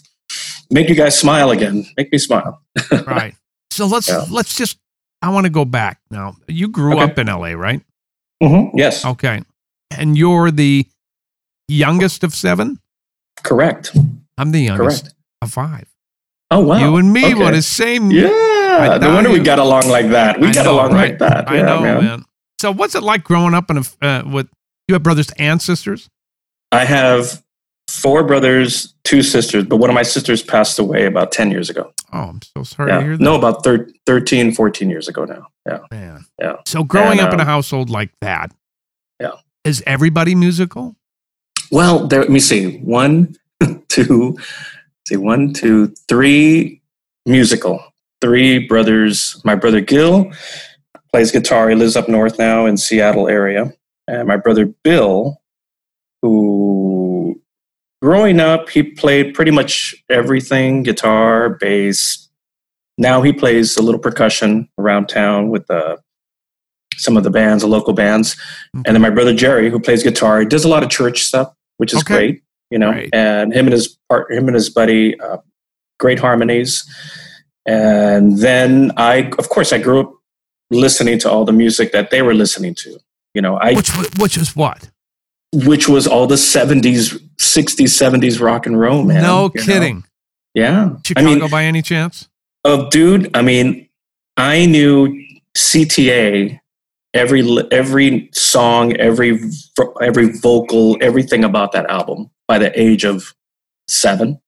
[0.71, 1.85] make you guys smile again.
[1.99, 2.63] Make me smile.
[3.07, 3.35] right.
[3.73, 4.25] So let's Yeah.
[4.31, 4.79] let's just.
[5.23, 6.37] I want to go back now.
[6.49, 7.05] You grew Okay.
[7.05, 7.81] up in L.A., right?
[8.43, 9.43] hmm Yes, Okay,
[9.91, 10.87] and you're the
[11.69, 12.79] youngest of seven.
[13.43, 13.97] correct,
[14.37, 15.15] I'm the youngest correct.
[15.41, 15.87] of five.
[16.51, 17.51] Oh wow, You and me, Okay.
[17.53, 18.11] the same?
[18.11, 20.41] Yeah, I no wonder we got along like that.
[20.41, 21.11] We I got know, along right?
[21.11, 21.49] like that.
[21.49, 22.05] I Yeah, know, man.
[22.05, 22.25] man.
[22.61, 24.49] So what's it like growing up in a uh, with
[24.89, 26.09] you have brothers and sisters?
[26.73, 27.43] I have
[27.89, 31.93] four brothers, two sisters, but one of my sisters passed away about 10 years ago.
[32.13, 33.23] Oh, I'm so sorry to hear that.
[33.23, 35.47] No, about thir- 13, 14 years ago now.
[35.67, 35.79] Yeah.
[35.91, 36.25] man.
[36.41, 36.57] Yeah.
[36.67, 38.53] So growing And, up in a um, household like that,
[39.21, 39.33] Yeah.
[39.65, 40.95] is everybody musical?
[41.71, 42.79] Well, there, let me see.
[42.79, 43.35] One,
[43.89, 44.37] two,
[45.09, 46.83] see, one, two, three
[47.25, 47.83] musical.
[48.21, 49.41] Three brothers.
[49.45, 50.31] My brother Gil
[51.13, 51.69] plays guitar.
[51.71, 53.73] He lives up north now in Seattle area.
[54.07, 55.41] And my brother Bill,
[56.21, 56.72] who
[58.03, 62.29] growing up, he played pretty much everything guitar, bass.
[62.99, 65.97] Now he plays a little percussion around town with uh,
[66.97, 68.37] some of the bands, the local bands.
[68.75, 71.53] And then my brother Jerry, who plays guitar, he does a lot of church stuff,
[71.79, 72.15] which is Okay.
[72.15, 72.91] great, you know.
[72.91, 73.09] Right.
[73.13, 75.39] And him and his part, him and his buddy, uh,
[75.99, 76.85] great harmonies.
[77.67, 80.13] And then I, of course, I grew up
[80.71, 82.99] listening to all the music that they were listening to.
[83.35, 84.91] You know, I Which which is what?
[85.55, 89.23] which was all the seventies, sixties, seventies rock and roll, man.
[89.23, 89.65] no you know?
[89.65, 90.05] kidding.
[90.55, 92.29] Yeah, I Chicago mean, by any chance?
[92.65, 93.31] oh, dude.
[93.35, 93.89] I mean,
[94.37, 95.25] I knew
[95.57, 96.61] CTA
[97.15, 99.41] every every song, every
[100.01, 103.35] every vocal, everything about that album by the age of
[103.89, 104.41] seven,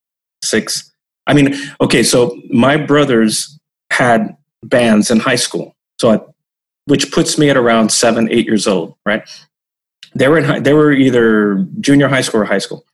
[0.43, 0.91] six.
[1.27, 3.59] I mean, okay, so my brothers
[3.91, 6.21] had bands in high school, so I,
[6.87, 9.27] which puts me at around seven, eight years old, right?
[10.15, 12.85] They were in high, they were either junior high school or high school,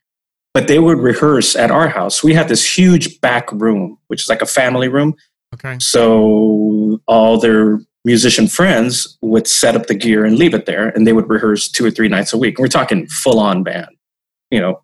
[0.54, 2.22] but they would rehearse at our house.
[2.22, 5.14] We had this huge back room, which is like a family room.
[5.54, 5.76] Okay.
[5.80, 11.06] So all their musician friends would set up the gear and leave it there, and
[11.06, 12.58] they would rehearse two or three nights a week.
[12.58, 13.88] We're talking full on band,
[14.50, 14.82] you know,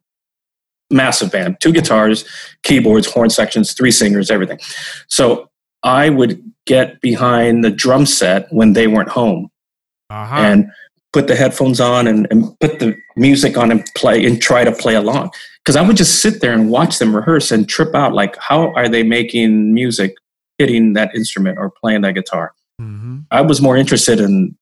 [0.91, 2.25] massive band, two guitars,
[2.63, 4.59] keyboards, horn sections, three singers, everything.
[5.09, 5.49] So
[5.83, 9.51] I would get behind the drum set when they weren't home
[10.11, 10.37] Uh-huh.
[10.37, 10.71] and
[11.17, 14.71] put the headphones on and, and put the music on and play and try to
[14.71, 15.31] play along.
[15.65, 18.71] Because I would just sit there and watch them rehearse and trip out like, how
[18.75, 20.15] are they making music,
[20.59, 22.53] hitting that instrument or playing that guitar?
[22.83, 23.25] Mhm.
[23.31, 24.55] I was more interested in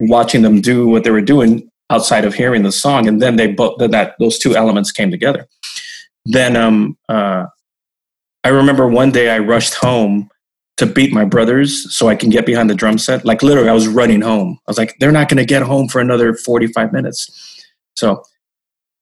[0.00, 3.48] watching them do what they were doing outside of hearing the song, and then they
[3.48, 5.46] both then that those two elements came together.
[6.24, 7.44] Then um, uh,
[8.44, 10.30] I remember one day I rushed home
[10.86, 13.24] to beat my brothers so I can get behind the drum set.
[13.24, 14.58] Like literally, I was running home.
[14.66, 17.64] I was like, they're not going to get home for another forty five minutes.
[17.96, 18.22] So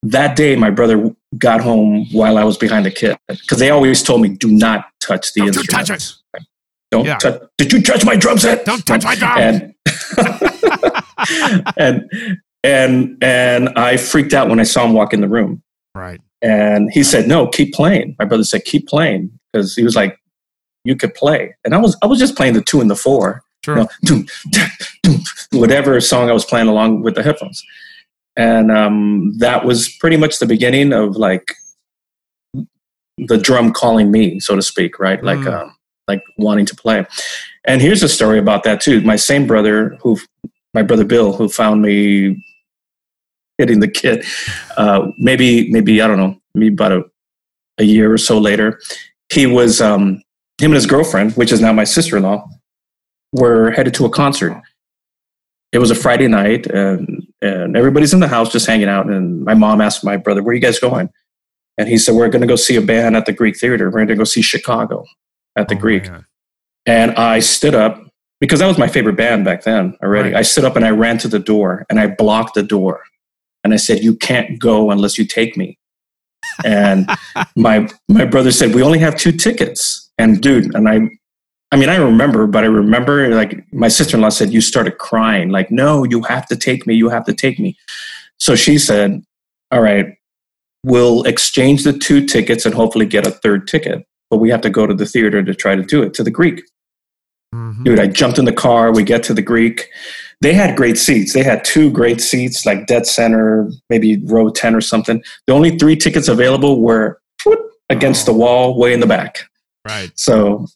[0.02, 4.02] that day, my brother got home while I was behind the kit because they always
[4.02, 5.88] told me, "Do not touch the Don't you instruments."
[6.32, 6.46] touch it.
[6.90, 7.18] Don't Yeah.
[7.18, 7.40] touch.
[7.58, 8.64] Did you touch my drum set?
[8.64, 9.38] Don't touch my drum.
[9.38, 9.74] And
[11.76, 12.04] and
[12.64, 15.62] and and I freaked out when I saw him walk in the room.
[15.94, 16.20] Right.
[16.42, 20.16] And he said, "No, keep playing." My brother said, "Keep playing," because he was like,
[20.84, 23.42] "You could play." And I was I was just playing the two and the four,
[23.64, 23.76] Sure.
[23.76, 24.68] you know, doom, doom,
[25.02, 25.20] doom,
[25.52, 27.62] whatever song I was playing along with the headphones.
[28.36, 31.52] And um, that was pretty much the beginning of like
[33.18, 35.22] the drum calling me, so to speak, right?
[35.22, 35.62] Like, Mm.
[35.62, 35.76] um,
[36.08, 37.04] like wanting to play.
[37.64, 39.00] And here's a story about that too.
[39.02, 40.18] My same brother, who,
[40.74, 42.42] my brother Bill, who found me
[43.58, 44.24] hitting the kit,
[44.78, 47.04] uh, maybe, maybe I don't know, maybe about a,
[47.78, 48.80] a year or so later,
[49.30, 50.22] he was um,
[50.60, 52.46] him and his girlfriend, which is now my sister-in-law,
[53.32, 54.60] were headed to a concert.
[55.72, 59.06] It was a Friday night, and and everybody's in the house just hanging out.
[59.08, 61.10] And my mom asked my brother, "Where are you guys going?"
[61.78, 63.86] And he said, "We're going to go see a band at the Greek Theater.
[63.86, 65.04] We're going to go see Chicago
[65.56, 66.26] at the Oh, Greek." man.
[66.86, 68.02] And I stood up
[68.40, 70.30] because that was my favorite band back then already.
[70.30, 70.38] Right.
[70.38, 73.02] I stood up and I ran to the door and I blocked the door.
[73.62, 75.78] And I said, You can't go unless you take me.
[76.64, 77.08] And
[77.56, 80.09] my my brother said, We only have two tickets.
[80.20, 81.00] And dude, and I
[81.72, 84.98] I mean, I remember, but I remember like my sister in law said, You started
[84.98, 87.76] crying, like, no, you have to take me, you have to take me.
[88.38, 89.22] So she said,
[89.70, 90.06] All right,
[90.84, 94.04] we'll exchange the two tickets and hopefully get a third ticket.
[94.30, 96.30] But we have to go to the theater to try to do it to the
[96.30, 96.62] Greek
[97.52, 97.82] Mhm.
[97.82, 99.88] dude i jumped in the car we get to the greek
[100.40, 104.72] they had great seats they had two great seats like dead center maybe row 10
[104.72, 109.06] or something the only three tickets available were whoop, against the wall way in the
[109.06, 109.49] back
[109.86, 110.10] Right.
[110.14, 110.66] so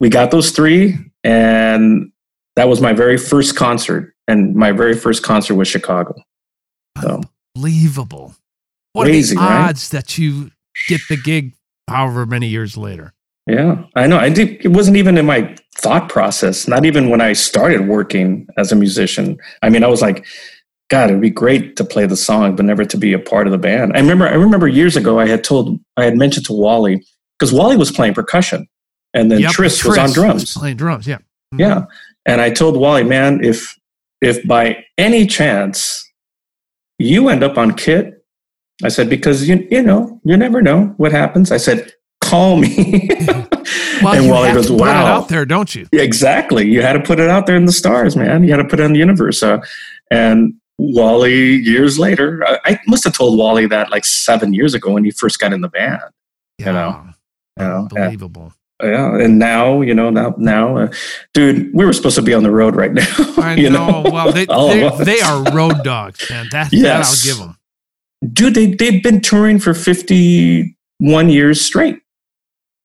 [0.00, 2.10] we got those three and
[2.56, 6.14] that was my very first concert and my very first concert was Chicago.
[7.02, 7.20] So
[7.56, 8.34] Unbelievable.
[8.92, 9.68] What Crazy, are the right?
[9.70, 10.50] odds that you
[10.88, 11.54] get the gig
[11.88, 13.12] however many years later?
[13.46, 14.18] yeah, I know.
[14.18, 14.64] I did.
[14.64, 16.68] It wasn't even in my thought process.
[16.68, 19.38] Not even when I started working as a musician.
[19.62, 20.24] I mean, I was like,
[20.88, 23.50] God, it'd be great to play the song, but never to be a part of
[23.52, 23.92] the band.
[23.96, 24.28] I remember.
[24.28, 27.04] I remember years ago, I had told, I had mentioned to Wally
[27.40, 28.68] because Wally was playing percussion,
[29.14, 30.54] and then Yep, Tris, was on drums.
[30.54, 31.18] playing drums, yeah.
[31.54, 31.60] Mhm.
[31.60, 31.84] Yeah.
[32.26, 33.76] And I told Wally, man, if
[34.20, 36.06] if by any chance
[36.98, 38.22] you end up on Kit,
[38.84, 41.50] I said, because you you know, you never know what happens.
[41.50, 43.10] I said, call me.
[44.02, 45.06] Well, and you Wally goes, to put it wow.
[45.06, 45.86] out there, don't you?
[45.92, 46.66] Exactly.
[46.66, 48.44] You had to put it out there in the stars, man.
[48.44, 49.42] You had to put it in the universe.
[49.42, 49.58] Uh,
[50.10, 54.92] and Wally, years later, I, I must have told Wally that like seven years ago
[54.92, 56.00] when he first got in the band.
[56.58, 56.72] Yeah.
[56.72, 57.08] know,
[57.60, 57.88] You know.
[57.94, 58.52] Unbelievable.
[58.82, 60.92] Yeah, and now you know now now, uh,
[61.34, 63.06] dude, we were supposed to be on the road right now.
[63.36, 64.02] I you know.
[64.06, 66.46] Well, they, they, they are road dogs, man.
[66.50, 67.22] That, Yes.
[67.22, 68.32] that I'll give them.
[68.32, 72.00] dude they they've been touring for 51 years straight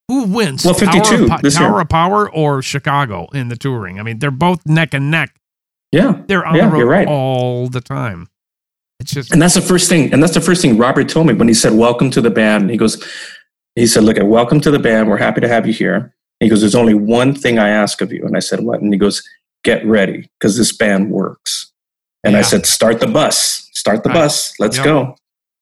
[0.10, 0.66] Who wins?
[0.66, 1.68] Well, 52 Tower, of, Po- this year.
[1.70, 4.00] Tower of Power or Chicago in the touring?
[4.00, 5.36] I mean, they're both neck and neck.
[5.92, 7.08] yeah They're on Yeah, the road right.
[7.08, 8.28] all the time.
[9.00, 11.34] It's just and that's the first thing and that's the first thing robert told me
[11.34, 13.04] when he said welcome to the band he goes
[13.76, 16.50] he said look at welcome to the band we're happy to have you here he
[16.50, 18.98] goes there's only one thing i ask of you and i said what and he
[19.00, 19.22] goes
[19.64, 21.72] get ready because this band works
[22.24, 24.16] and i said start the bus start the Right.
[24.16, 24.86] bus let's Yep.
[24.86, 25.16] go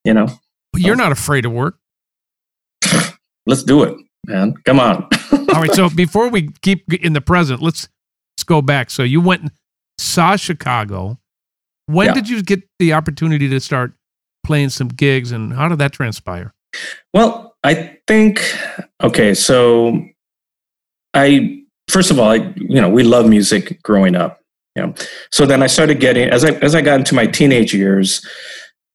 [0.03, 0.27] you know
[0.75, 1.77] you're not afraid of work.
[3.45, 3.95] let's do it
[4.27, 5.07] man come on
[5.53, 5.73] All right.
[5.73, 7.87] So before we keep in the present, let's
[8.35, 8.89] let's go back.
[8.89, 9.51] So you went and
[9.99, 11.19] saw Chicago.
[11.85, 12.13] When Yeah.
[12.13, 13.93] did you get the opportunity to start
[14.43, 16.53] playing some gigs, and how did that transpire?
[17.13, 18.41] Well, I think
[19.01, 19.33] okay.
[19.33, 20.03] So,
[21.13, 24.39] I first of all, I, you know, we love music growing up.
[24.75, 24.93] You know,
[25.31, 28.25] so then I started getting as I as I got into my teenage years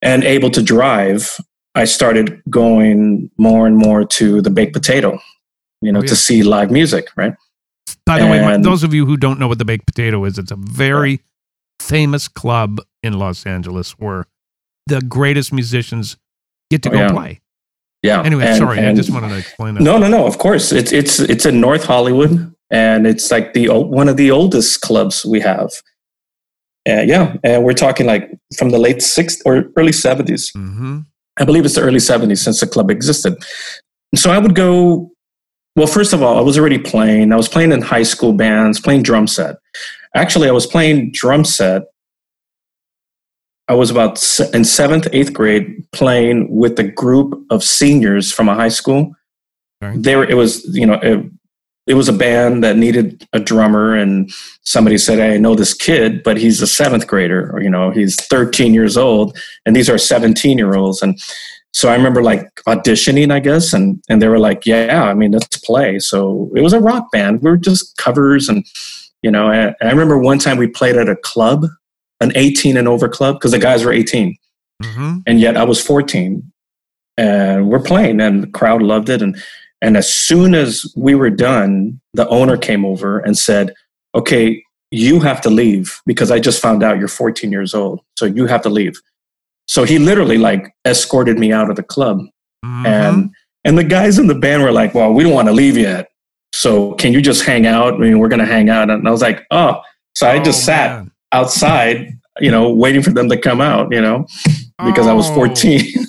[0.03, 1.37] and able to drive.
[1.75, 5.21] I started going more and more to the baked potato,
[5.81, 6.09] you know, Oh, yeah.
[6.09, 7.09] to see live music.
[7.17, 7.35] Right?
[8.05, 10.51] By the way, those of you who don't know what the baked potato is, it's
[10.51, 11.21] a very
[11.81, 14.27] famous club in Los Angeles where
[14.89, 16.17] the greatest musicians
[16.71, 17.09] get to Oh, go yeah.
[17.13, 17.41] play.
[18.03, 18.23] Yeah.
[18.23, 19.83] Anyway, And- sorry, I just wanted to explain that.
[19.83, 20.27] No, no, no.
[20.27, 24.31] Of course, it's it's it's in North Hollywood, and it's like the one of the
[24.31, 25.71] oldest clubs we have.
[26.89, 30.51] Uh, yeah, and we're talking like from the late '60s or early '70s.
[30.55, 31.01] hmm
[31.41, 33.35] I believe it's the early '70s since the club existed.
[34.15, 35.11] So I would go.
[35.77, 37.33] Well, first of all, I was already playing.
[37.33, 39.57] I was playing in high school bands, playing drum set.
[40.15, 41.83] Actually, I was playing drum set.
[43.69, 44.23] I was about
[44.55, 49.15] in seventh, eighth grade playing with a group of seniors from a high school.
[49.81, 51.25] They were it was you know it,
[51.87, 54.31] it was a band that needed a drummer and
[54.63, 57.91] somebody said hey, i know this kid but he's a seventh grader or you know
[57.91, 61.19] he's 13 years old and these are 17 year olds and
[61.73, 65.31] so i remember like auditioning i guess and and they were like yeah i mean
[65.31, 65.99] let's play.
[65.99, 67.43] So it was a rock band.
[67.43, 68.67] We were just covers and
[69.23, 71.67] you know and i remember one time we played at a club
[72.21, 74.37] an 18 and over club because the guys were 18
[74.83, 76.43] hmm and yet I was 14
[77.17, 79.37] and we're playing and the crowd loved it and
[79.81, 83.75] and as soon as we were done the owner came over and said
[84.15, 88.25] okay you have to leave because I just found out you're 14 years old so
[88.25, 88.95] you have to leave.
[89.67, 92.21] So he literally like escorted me out of the club.
[92.65, 93.31] Hmm and
[93.65, 96.09] and the guys in the band were like well we don't want to leave yet.
[96.55, 97.95] So can you just hang out?
[97.95, 98.89] I mean we're going to hang out.
[98.91, 99.83] And I was like oh.
[100.15, 101.13] So I just Oh, sat man.
[101.33, 104.27] Outside you know waiting for them to come out you know
[104.85, 105.35] because I was Oh.
[105.35, 105.81] 14.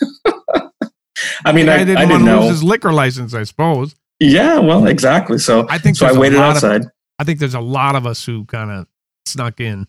[1.46, 2.42] I mean, I, didn't I didn't know.
[2.42, 3.96] lose his liquor license, I suppose.
[4.20, 5.38] yeah, well, exactly.
[5.38, 6.84] So, I think so I waited lot of- outside.
[7.18, 8.88] I think there's a lot of us who kind of
[9.26, 9.88] snuck in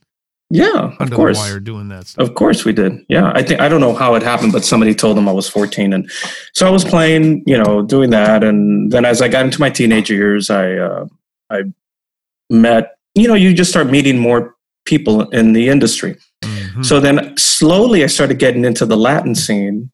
[0.52, 1.36] yeah, of course.
[1.38, 2.28] the wire doing that stuff.
[2.28, 3.04] Of course we did.
[3.08, 3.30] Yeah.
[3.34, 5.92] I think, I don't know how it happened, but somebody told them I was 14.
[5.92, 6.10] And
[6.54, 8.42] so I was playing, you know, doing that.
[8.42, 11.06] And then as I got into my teenage years, I, uh,
[11.50, 11.62] I
[12.50, 16.16] met, you know, you just start meeting more people in the industry.
[16.44, 16.84] Mhm.
[16.84, 19.90] So then slowly I started getting into the Latin scene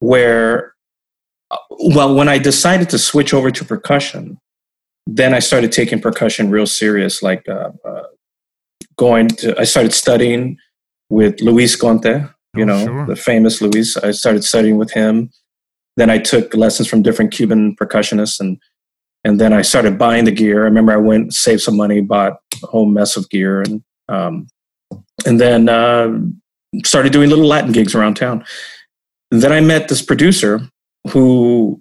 [0.00, 0.74] where,
[1.50, 1.56] uh,
[1.94, 4.38] well, when I decided to switch over to percussion,
[5.06, 8.02] then I started taking percussion real serious, like uh, uh,
[8.96, 10.56] going to, I started studying
[11.10, 12.24] with Luis Conte,
[12.56, 13.06] you Oh, know, sure.
[13.06, 13.96] the famous Luis.
[13.96, 15.30] I started studying with him.
[15.96, 18.58] Then I took lessons from different Cuban percussionists and
[19.24, 20.62] and then I started buying the gear.
[20.62, 23.80] I remember I went, saved some money, bought a whole mess of gear, and
[24.12, 24.46] um,
[25.26, 26.08] and then uh,
[26.84, 28.44] started doing little Latin gigs around town.
[29.30, 30.60] And then I met this producer
[31.10, 31.80] who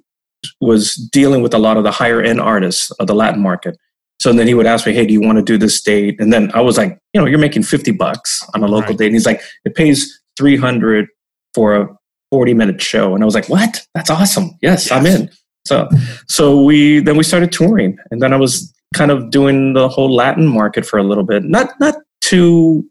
[0.60, 3.78] was dealing with a lot of the higher end artists of the Latin market.
[4.22, 6.32] So then he would ask me, "Hey, do you want to do this date?" And
[6.32, 8.98] then I was like, "You know, you're making fifty bucks on a local Right.
[9.00, 9.98] date." And he's like, "It pays
[10.38, 11.08] three hundred
[11.56, 11.88] for a
[12.32, 13.82] forty minute show." And I was like, "What?
[13.96, 14.52] That's awesome!
[14.62, 15.30] Yes, I'm in."
[15.68, 15.90] So,
[16.28, 20.14] so we then we started touring, and then I was kind of doing the whole
[20.14, 21.44] Latin market for a little bit.
[21.44, 21.96] Not not
[22.32, 22.86] too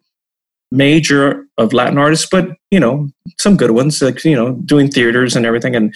[0.70, 5.36] major of Latin artists, but you know some good ones, like you know doing theaters
[5.36, 5.94] and everything, and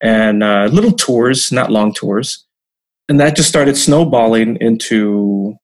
[0.00, 2.44] and uh, little tours, not long tours,
[3.08, 5.54] and that just started snowballing into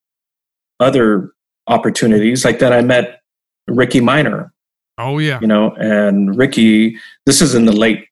[0.79, 1.31] other
[1.67, 2.43] opportunities.
[2.45, 3.21] Like then I met
[3.67, 4.51] Rickey Minor,
[4.97, 5.39] Oh yeah.
[5.41, 6.97] you know, and Ricky.
[7.25, 8.05] This is in the late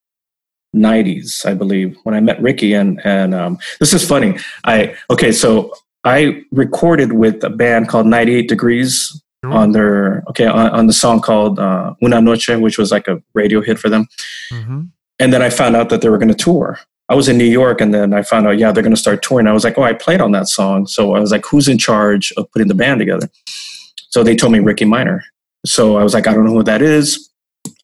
[0.75, 4.38] '90s, I believe, when I met Ricky, and and um, this is funny.
[4.65, 9.53] I okay, so I recorded with a band called 98 Degrees Sure.
[9.53, 13.21] on their okay on, on the song called uh, Una Noche, which was like a
[13.33, 14.05] radio hit for them.
[14.51, 14.89] Mhm.
[15.17, 16.77] And then I found out that they were going to tour.
[17.07, 19.21] I was in New York, and then I found out, yeah, they're going to start
[19.23, 19.47] touring.
[19.47, 21.77] I was like, oh, I played on that song, so I was like, who's in
[21.77, 23.29] charge of putting the band together?
[24.09, 25.23] So they told me Rickey Minor.
[25.65, 27.29] So I was like, I don't know who that is.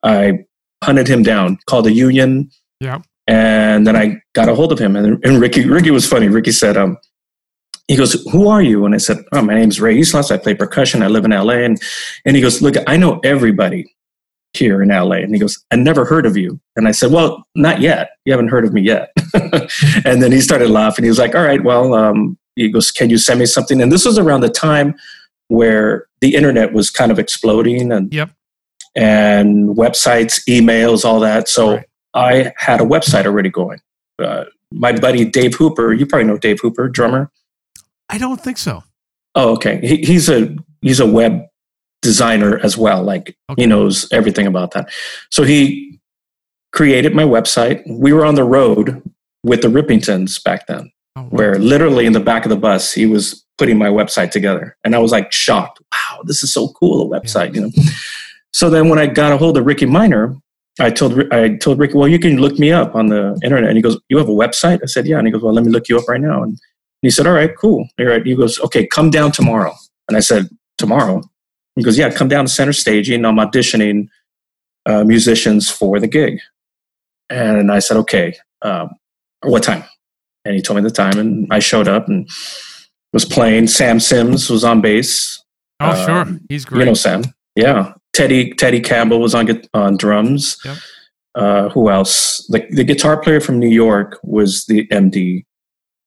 [0.04, 0.46] I
[0.84, 2.50] hunted him down, called the union,
[2.82, 3.00] Yeah.
[3.28, 4.96] and then I got a hold of him.
[4.98, 6.28] And, and Ricky, Ricky was funny.
[6.28, 6.98] Ricky said, um,
[7.88, 10.32] he goes, "Who are you?" And I said, "Oh, my name's Ray Yslas.
[10.32, 11.04] I play percussion.
[11.04, 11.82] I live in LA." And
[12.26, 13.94] and he goes, "Look, I know everybody
[14.54, 17.46] here in LA." And he goes, "I never heard of you." And I said, "Well,
[17.56, 18.12] not yet.
[18.26, 19.12] You haven't heard of me yet."
[20.06, 21.04] and then he started laughing.
[21.04, 23.92] He was like, "All right, well," um, he goes, "Can you send me something?" And
[23.92, 24.96] this was around the time
[25.48, 28.32] where the internet was kind of exploding and Yep.
[28.96, 31.48] and websites, emails, all that.
[31.48, 31.86] So Right.
[32.16, 33.80] I had a website already going.
[34.18, 37.30] Uh, my buddy Dave Hooper, you probably know Dave Hooper, drummer.
[38.10, 38.84] I don't think so.
[39.36, 39.80] Oh, okay.
[39.86, 41.42] He, he's a he's a web
[42.02, 43.04] designer as well.
[43.04, 43.64] Like Okay.
[43.64, 44.90] he knows everything about that.
[45.32, 46.00] So he
[46.72, 47.82] created my website.
[47.90, 49.02] We were on the road
[49.44, 51.28] with the Rippingtons back then, Oh, wow.
[51.30, 54.94] where literally in the back of the bus he was putting my website together, and
[54.96, 55.80] I was like shocked.
[55.94, 57.70] Wow, this is so cool a website, you know.
[58.54, 60.36] So then when I got a hold of Rickey Minor,
[60.80, 63.70] I told I told Ricky, well, you can look me up on the internet.
[63.70, 64.80] And he goes, you have a website?
[64.84, 65.18] I said, yeah.
[65.18, 66.44] And he goes, well, let me look you up right now.
[66.44, 66.58] And
[67.06, 67.88] he said, all right, cool.
[68.00, 68.26] All right.
[68.26, 69.74] He goes, okay, come down tomorrow.
[70.08, 71.22] And I said, tomorrow?
[71.76, 73.06] He goes, yeah, come down to center stage.
[73.08, 73.26] staging.
[73.26, 74.08] I'm auditioning
[74.86, 76.40] uh, musicians for the gig.
[77.30, 78.92] And I said, okay, um,
[79.44, 79.84] what time?
[80.46, 82.30] And he told me the time, and I showed up and
[83.14, 83.68] was playing.
[83.68, 85.44] Sam Sims was on bass.
[85.80, 86.22] oh, sure.
[86.22, 86.80] um, He's great.
[86.82, 87.24] You know Sam.
[87.56, 87.94] Yeah.
[88.14, 90.58] Teddy Teddy Campbell was on on drums.
[90.64, 90.78] Yep.
[91.34, 92.46] Uh, who else?
[92.50, 95.46] The the guitar player from New York was the MD,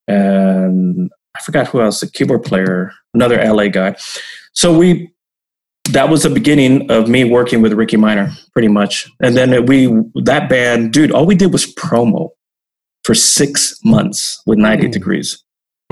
[0.09, 2.01] and I forgot who else.
[2.01, 3.97] The keyboard player, another LA guy.
[4.53, 5.13] So we
[5.91, 9.11] that was the beginning of me working with Rickey Minor, pretty much.
[9.23, 9.87] And then we
[10.23, 12.31] that band, dude, all we did was promo
[13.05, 14.91] for six months with 90 Ooh.
[14.91, 15.43] degrees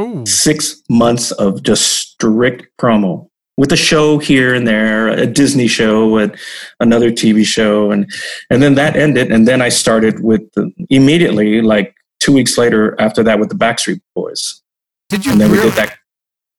[0.01, 0.25] Ooh.
[0.27, 6.19] six months of just strict promo with a show here and there, a Disney show,
[6.19, 6.37] and
[6.81, 8.11] another TV show, and
[8.51, 12.95] and then that ended, and then I started with the, immediately, like two weeks later
[13.01, 14.63] after that, with the Backstreet Boys,
[15.09, 15.97] Did you and then we did that.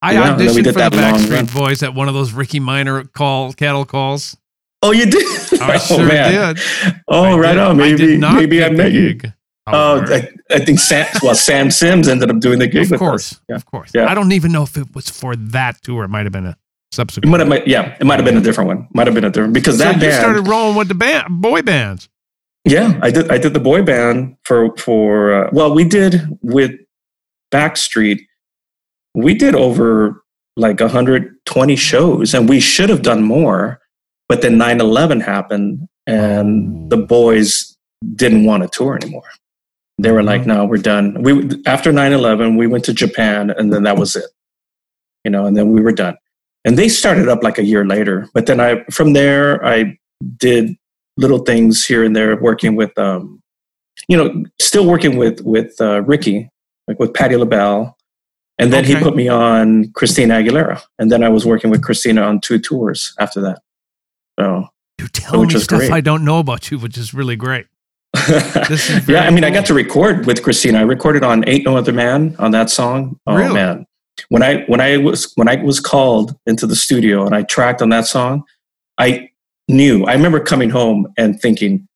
[0.02, 1.46] I yeah, auditioned did for the that long run.
[1.48, 4.38] Backstreet Boys at one of those Rickey Minor call cattle calls.
[4.84, 5.26] Oh, you did?
[5.60, 6.60] I oh, sure did.
[7.08, 7.72] Oh, I right did- on.
[7.82, 9.20] I Maybe not maybe I met you.
[9.24, 9.30] Uh,
[9.67, 10.13] oh, however.
[10.52, 11.08] I, I think Sam.
[11.24, 13.39] Well, Sam Sims ended up doing the gig of with course.
[13.50, 13.56] Yeah.
[13.56, 13.91] of course.
[13.93, 14.10] Yeah.
[14.10, 16.04] I don't even know if it was for that tour.
[16.06, 16.58] It might have been a
[16.91, 17.26] subsequent.
[17.41, 18.88] It might have, yeah, it might have been a different one.
[18.93, 20.13] Might have been a different because so that you band.
[20.22, 22.08] started rolling with the band, boy bands.
[22.67, 23.32] Yeah, I did.
[23.32, 25.34] I did the boy band for for.
[25.34, 26.71] Uh, well, we did with
[27.51, 28.19] Backstreet.
[29.15, 30.23] We did over
[30.58, 33.80] like 120 shows, and we should have done more.
[34.27, 37.77] But then 9/11 happened, and the boys
[38.15, 39.30] didn't want to tour anymore.
[39.97, 43.84] They were like, "No, we're done." We after 9/11, we went to Japan, and then
[43.84, 44.30] that was it.
[45.23, 46.17] You know, and then we were done.
[46.65, 48.27] And they started up like a year later.
[48.34, 49.97] But then I, from there, I
[50.38, 50.75] did
[51.17, 53.41] little things here and there, working with, um,
[54.08, 56.49] you know, still working with with uh, Ricky,
[56.88, 57.97] like with Patti LaBelle,
[58.60, 62.21] and then he put me on Christina Aguilera, and then I was working with Christina
[62.21, 63.62] on two tours after that.
[64.39, 64.67] So,
[64.99, 65.91] you tell me stuff great.
[65.91, 67.68] I don't know about you, which is really great.
[68.70, 70.80] This is yeah, I mean, I got to record with Christina.
[70.80, 73.20] I recorded on "Ain't No Other Man" on that song.
[73.28, 73.53] Oh Really?
[73.53, 73.86] man,
[74.30, 77.82] when I when I was when I was called into the studio and I tracked
[77.82, 78.43] on that song,
[78.97, 79.30] I
[79.68, 80.03] knew.
[80.05, 81.88] I remember coming home and thinking,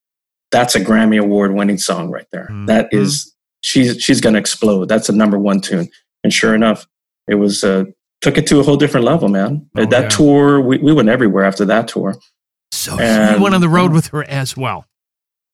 [0.51, 2.47] "That's a Grammy Award winning song right there.
[2.51, 2.67] Mhm.
[2.67, 4.89] That is she's she's going to explode.
[4.89, 5.89] That's a number one tune."
[6.23, 6.87] And sure enough,
[7.27, 7.85] it was uh,
[8.21, 9.67] took it to a whole different level, man.
[9.75, 10.09] Oh, that yeah.
[10.09, 12.15] tour, we, we went everywhere after that tour.
[12.71, 14.85] So you And- went on the road with her as well.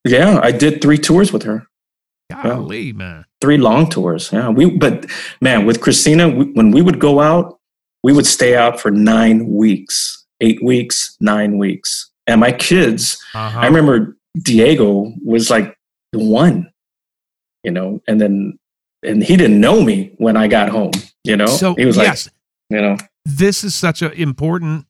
[0.05, 1.67] Yeah, I did three tours with her.
[2.43, 3.23] Golly, man.
[3.41, 4.29] three long tours.
[4.33, 4.69] Yeah, we.
[4.69, 5.05] But
[5.41, 7.57] man, with Christina, we, when we would go out,
[8.03, 12.11] we would stay out for nine weeks, eight weeks, nine weeks.
[12.27, 13.59] And my kids, Uh-huh.
[13.59, 15.75] I remember Diego was like
[16.11, 16.71] the one,
[17.63, 18.57] you know, and then
[19.03, 20.91] and he didn't know me when I got home.
[21.23, 22.29] You know, so he was like, yes,
[22.69, 24.85] you know, this is such an important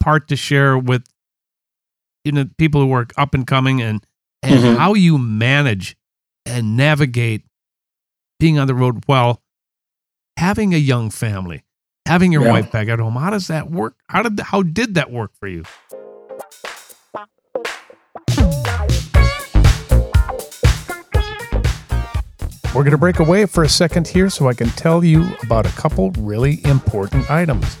[0.00, 1.04] part to share with
[2.24, 4.04] you know people who are up and coming and
[4.42, 4.76] and Mhm.
[4.76, 5.96] how you manage
[6.46, 7.42] and navigate
[8.38, 9.42] being on the road while
[10.36, 11.62] having a young family
[12.08, 12.52] having your Yeah.
[12.52, 15.46] wife back at home how does that work how did how did that work for
[15.46, 15.62] you
[22.74, 25.66] We're going to break away for a second here so I can tell you about
[25.66, 27.78] a couple really important items.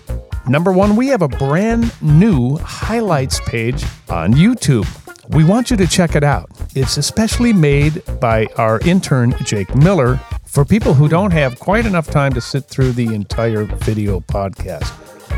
[0.48, 4.86] Number one, we have a brand new highlights page on YouTube.
[5.34, 6.50] We want you to check it out.
[6.74, 10.18] It's especially made by our intern, Jake Miller,
[10.48, 14.92] for people who don't have quite enough time to sit through the entire video podcast.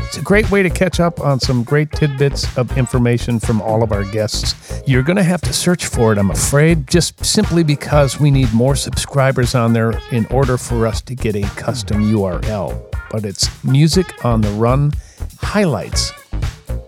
[0.05, 3.83] It's a great way to catch up on some great tidbits of information from all
[3.83, 4.81] of our guests.
[4.87, 8.51] You're going to have to search for it, I'm afraid, just simply because we need
[8.53, 12.89] more subscribers on there in order for us to get a custom URL.
[13.11, 14.93] But it's Music on the Run
[15.39, 16.13] Highlights.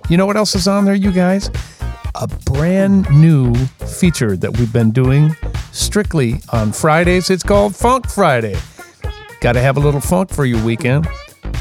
[0.09, 1.49] You know what else is on there, you guys?
[2.15, 5.35] A brand new feature that we've been doing
[5.73, 7.29] strictly on Fridays.
[7.29, 8.55] It's called Funk Friday.
[9.41, 11.07] Got to have a little funk for your weekend.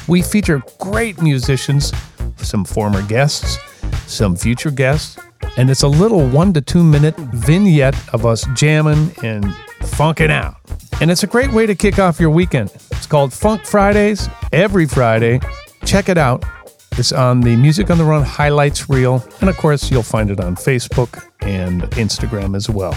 [0.07, 1.93] We feature great musicians,
[2.37, 3.59] some former guests,
[4.07, 5.19] some future guests,
[5.57, 9.53] and it's a little one to two minute vignette of us jamming and
[9.83, 10.57] funking out.
[11.01, 12.71] And it's a great way to kick off your weekend.
[12.93, 15.41] It's called Funk Fridays every Friday.
[15.85, 16.45] Check it out.
[16.93, 19.27] It's on the Music on the Run highlights reel.
[19.41, 22.95] And of course, you'll find it on Facebook and Instagram as well.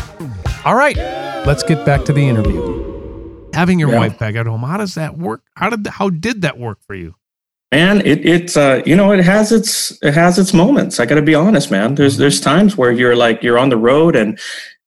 [0.66, 0.97] All right,
[1.45, 2.59] let's get back to the interview.
[3.53, 3.99] Having your Yeah.
[3.99, 5.43] wife back at home, how does that work?
[5.55, 7.16] How did how did that work for you?
[7.72, 11.22] Man, it it's uh you know it has its it has its moments i gotta
[11.22, 14.39] be honest man there's there's times where you're like you're on the road and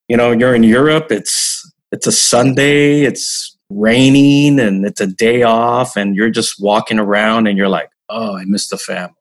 [0.08, 5.42] you know you're in europe it's it's a sunday it's raining and it's a day
[5.42, 9.12] off and you're just walking around and you're like oh i miss the family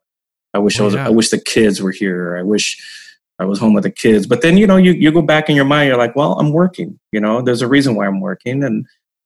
[0.53, 1.07] i wish i Oh, was yeah.
[1.07, 2.77] i wish the kids were here i wish
[3.39, 5.55] i was home with the kids but then you know you, you go back in
[5.55, 8.63] your mind you're like well i'm working you know there's a reason why i'm working
[8.63, 8.85] and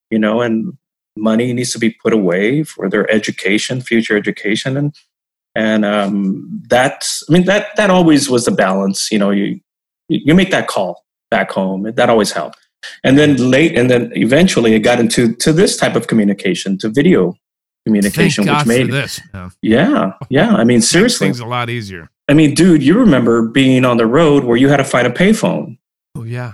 [0.10, 0.78] you know and
[1.16, 4.96] money needs to be put away for their education, future education, and
[5.56, 9.12] and um, that's I mean that that always was the balance.
[9.12, 9.60] You know, you
[10.08, 11.92] you make that call back home.
[11.96, 12.58] That always helped.
[13.04, 16.90] And then late, and then eventually, it got into to this type of communication, to
[16.90, 17.36] video
[17.86, 19.20] communication, Thank God which made for this.
[19.34, 19.50] Yeah.
[19.62, 20.50] yeah, yeah.
[20.56, 21.28] I mean, seriously.
[21.28, 22.10] things a lot easier.
[22.28, 25.12] I mean, dude, you remember being on the road where you had to find a
[25.12, 25.78] payphone.
[26.16, 26.54] Oh yeah.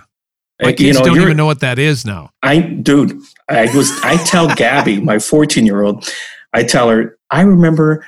[0.62, 2.32] My Uh, kids you know, don't even know what that is now.
[2.42, 6.10] I, dude, I was, I tell Gabby, my 14 year old,
[6.54, 8.06] I tell her, I remember,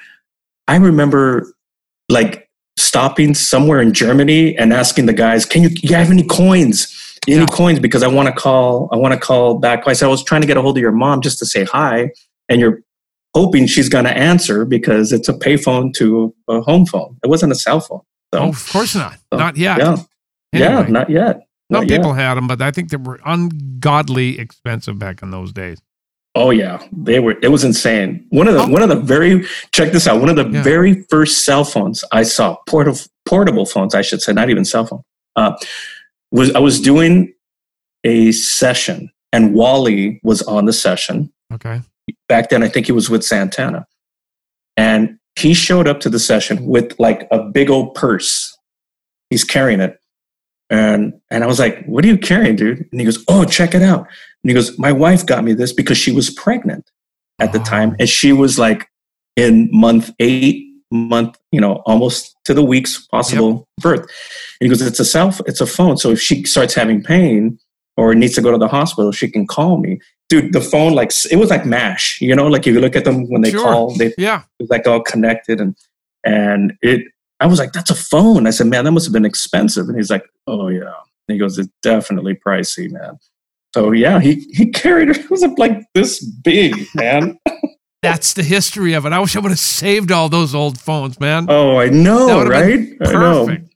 [0.68, 1.54] I remember
[2.10, 6.96] like stopping somewhere in Germany and asking the guys, can you, you have any coins?
[7.28, 7.46] Any Yeah.
[7.52, 7.80] coins?
[7.80, 9.88] Because I want to call, I want to call back.
[9.88, 11.66] I said, I was trying to get a hold of your mom just to say
[11.66, 12.12] hi.
[12.48, 12.82] And you're
[13.36, 17.18] hoping she's going to answer because it's a payphone to a home phone.
[17.24, 18.02] It wasn't a cell phone.
[18.34, 19.18] So, oh, of course not.
[19.32, 19.78] so, not yet.
[19.80, 19.98] yeah.
[20.54, 20.82] Yeah.
[20.90, 21.36] Not yet.
[21.72, 21.98] Some Not yet.
[21.98, 25.80] people had them, but I think they were ungodly expensive back in those days.
[26.36, 27.36] Oh yeah, they were.
[27.42, 28.26] It was insane.
[28.30, 28.68] One of the Oh.
[28.68, 30.20] one of the very check this out.
[30.20, 30.62] One of the Yeah.
[30.64, 34.86] very first cell phones I saw, portable portable phones, I should say, not even cell
[34.86, 35.02] phone.
[35.36, 35.54] Uh,
[36.32, 37.34] was I was doing
[38.04, 41.82] a session, and Wally was on the session Okay.
[42.30, 42.64] Back then.
[42.64, 43.86] I think he was with Santana,
[44.78, 48.58] and he showed up to the session with like a big old purse.
[49.30, 50.00] He's carrying it,
[50.70, 53.76] and and I was like, "What are you carrying, dude?" And he goes, "Oh, check
[53.76, 54.08] it out."
[54.44, 56.90] And he goes, "My wife got me this because she was pregnant
[57.40, 58.88] at the time, and she was like
[59.36, 64.08] in month eight, month, you know, almost to the week's possible birth." And
[64.62, 65.98] he goes, "It's a self, it's a phone.
[65.98, 67.60] So if she starts having pain
[67.98, 70.00] or needs to go to the hospital, she can call me."
[70.30, 73.04] Dude, the phone like it was like Mash, you know, like if you look at
[73.04, 73.64] them when they Sure.
[73.64, 74.42] call, they Yeah.
[74.60, 75.76] it was like all connected and
[76.24, 77.02] and it
[77.42, 78.46] I was like, that's a phone.
[78.48, 79.88] I said, man, that must have been expensive.
[79.88, 80.84] And he's like, oh yeah.
[81.28, 83.18] And he goes, it's definitely pricey, man.
[83.74, 85.18] So yeah, he he carried it.
[85.24, 87.40] It was like this big, man.
[88.02, 89.12] That's the history of it.
[89.14, 91.48] I wish I would have saved all those old phones, man.
[91.50, 92.88] Oh, I know, right?
[93.02, 93.46] I know.
[93.48, 93.74] Perfect.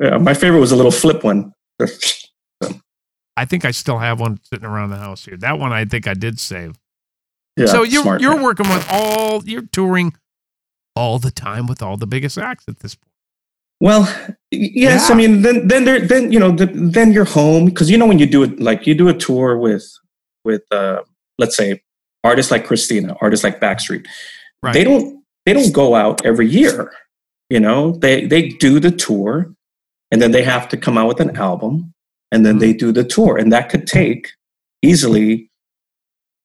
[0.00, 1.52] Yeah, my favorite was a little flip one.
[3.38, 5.36] I think I still have one sitting around the house here.
[5.36, 6.76] That one I think I did save.
[7.56, 8.42] yeah, so you're smart, you're man.
[8.42, 10.14] working with all you're touring
[10.96, 13.12] all the time with all the biggest acts at this point.
[13.80, 14.02] Well,
[14.50, 15.08] yes.
[15.08, 15.14] Yeah.
[15.14, 18.08] I mean, then then there then you know the, then you're home because you know
[18.08, 19.86] when you do it like you do a tour with
[20.44, 21.02] with uh,
[21.38, 21.80] let's say
[22.24, 24.04] artists like Christina, artists like Backstreet.
[24.64, 24.74] Right.
[24.74, 26.92] They don't they don't go out every year.
[27.50, 29.54] You know, they they do the tour
[30.10, 31.94] and then they have to come out with an album
[32.32, 34.28] and then they do the tour and that could take
[34.82, 35.50] easily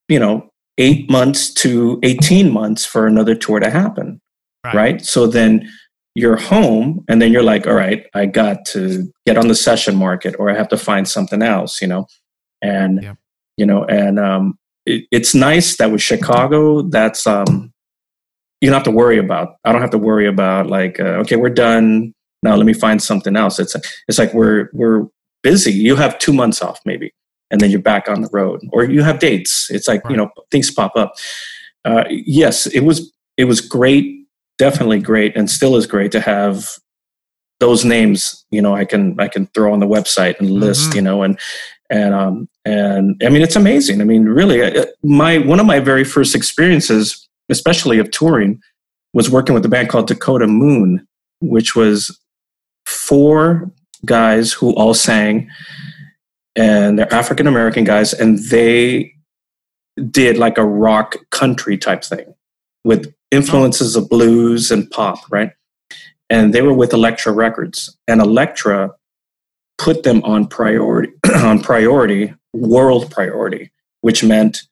[0.08, 4.20] you know 8 months to 18 months for another tour to happen.
[4.64, 4.74] Right.
[4.74, 5.04] right?
[5.04, 5.68] So then
[6.14, 9.96] you're home and then you're like, all right, I got to get on the session
[9.96, 12.06] market or I have to find something else, you know?
[12.62, 13.14] And, Yeah.
[13.56, 17.72] you know, and um, it, it's nice that with Chicago, that's, um,
[18.60, 21.36] you don't have to worry about, I don't have to worry about like, uh, okay,
[21.36, 22.14] we're done.
[22.42, 23.58] Now let me find something else.
[23.58, 23.76] It's,
[24.08, 25.06] it's like we're, we're
[25.44, 25.70] busy.
[25.72, 27.12] You have two months off maybe,
[27.52, 29.70] and then you're back on the road or you have dates.
[29.70, 31.12] It's like, you know, things pop up.
[31.84, 34.06] Uh, yes, it was, it was great
[34.58, 36.78] definitely great and still is great to have
[37.58, 40.94] those names you know i can i can throw on the website and list Mhm.
[40.94, 41.38] you know and
[41.90, 45.80] and um and i mean it's amazing i mean really uh, my one of my
[45.80, 48.60] very first experiences especially of touring
[49.12, 51.04] was working with a band called dakota moon
[51.40, 52.16] which was
[52.86, 53.68] four
[54.04, 55.48] guys who all sang
[56.56, 59.14] and they're african american guys and they
[60.10, 62.34] did like a rock country type thing
[62.84, 65.52] with influences of blues and pop, right?
[66.30, 68.90] And they were with Elektra Records, and Elektra
[69.78, 74.62] put them on priority, on priority, world priority, which meant,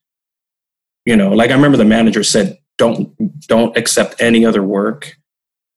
[1.05, 3.13] you know, like I remember the manager said, "Don't
[3.47, 5.17] don't accept any other work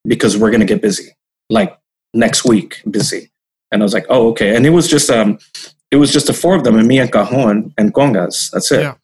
[0.08, 1.10] because we're going to get busy,
[1.50, 1.78] like
[2.14, 3.32] next week, busy."
[3.72, 5.38] And I was like, "Oh, okay." And it was just um,
[5.92, 8.50] it was just the four of them, and me and Cajon and Congas.
[8.52, 8.96] That's it Yeah.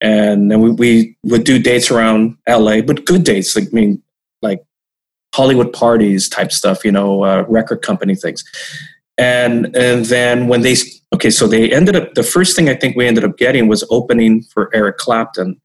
[0.00, 3.54] and then we, we would do dates around LA, but good dates.
[3.56, 4.02] Like, I mean,
[4.42, 4.62] like
[5.34, 8.42] Hollywood parties type stuff, you know, uh, record company things.
[9.18, 10.76] And and then when they
[11.14, 13.84] okay, so they ended up the first thing I think we ended up getting was
[13.90, 15.60] opening for Eric Clapton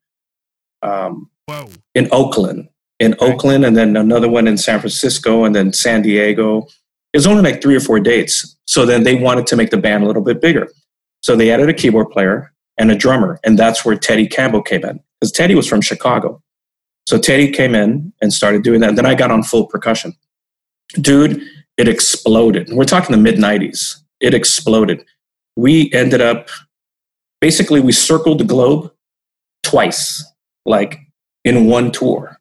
[0.81, 1.69] um, Whoa.
[1.93, 2.67] in Oakland,
[2.99, 3.21] in Right.
[3.21, 6.67] Oakland, and then another one in San Francisco, and then San Diego.
[7.16, 8.57] It was only like three or four dates.
[8.66, 10.68] So then they wanted to make the band a little bit bigger.
[11.22, 14.84] So they added a keyboard player and a drummer, and that's where Teddy Campbell came
[14.84, 16.43] in because Teddy was from Chicago.
[17.07, 18.97] So Teddy came in and started doing that.
[18.97, 20.13] Then I got on full percussion.
[20.99, 21.41] Dude,
[21.78, 22.68] it exploded.
[22.74, 23.95] We're talking the mid 90s.
[24.20, 25.05] It exploded.
[25.55, 26.49] We ended up
[27.39, 28.91] basically, we circled the globe
[29.63, 30.22] twice,
[30.66, 30.99] like
[31.45, 32.38] in one tour.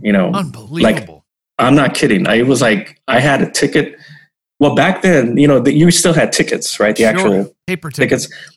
[0.00, 1.15] You know, Unbelievable.
[1.58, 2.26] I'm not kidding.
[2.26, 3.96] I was like, I had a ticket.
[4.60, 6.94] Well, back then, you know, the, you still had tickets, right?
[6.96, 7.10] The Sure.
[7.10, 8.26] actual paper tickets.
[8.26, 8.48] tickets.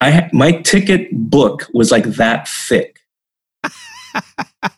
[0.00, 3.00] I my ticket book was like that thick.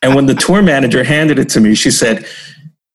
[0.02, 2.26] and when the tour manager handed it to me, she said,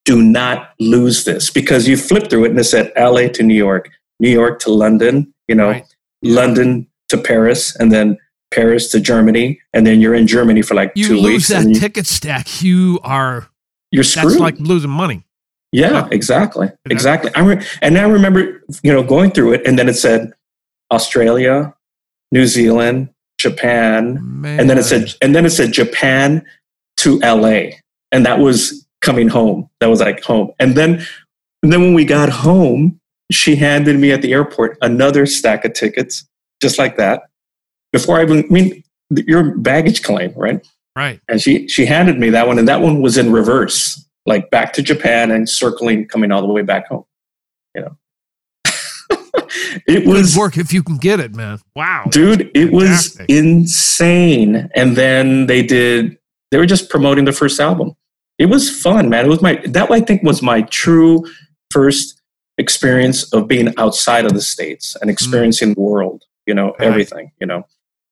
[0.05, 3.29] "Do not lose this because you flip through it and it said L.A.
[3.29, 5.85] to New York, New York to London, you know, Right.
[6.23, 8.17] London to Paris, and then
[8.53, 11.67] Paris to Germany, and then you're in Germany for like You two lose weeks, that
[11.67, 13.47] you- ticket stack, you are
[13.93, 14.31] you're screwed.
[14.31, 15.23] that's like losing money.
[15.71, 17.31] Yeah, exactly, exactly.
[17.35, 20.31] I re- and I remember, you know, going through it, and then it said
[20.91, 21.73] Australia,
[22.31, 24.59] New Zealand, Japan, Man.
[24.59, 26.45] and then it said, and then it said Japan
[26.97, 27.77] to LA,
[28.11, 29.69] and that was coming home.
[29.79, 30.51] That was like home.
[30.59, 31.05] And then,
[31.61, 32.99] and then when we got home,
[33.31, 36.25] she handed me at the airport another stack of tickets,
[36.61, 37.23] just like that.
[37.91, 40.65] Before I even, I mean, your baggage claim, right?
[40.95, 41.19] Right.
[41.27, 44.73] and she she handed me that one and that one was in reverse like back
[44.73, 47.05] to japan and circling coming all the way back home
[47.75, 47.97] you know
[49.87, 51.59] it Good was work if you can get it, man.
[51.75, 52.05] Wow.
[52.09, 56.17] dude it was insane and then they did
[56.51, 57.95] they were just promoting the first album
[58.37, 61.25] it was fun man it was my that i think was my true
[61.71, 62.21] first
[62.59, 65.13] experience of being outside of the states and mm.
[65.13, 66.87] experiencing the world you know Right.
[66.87, 67.65] everything you know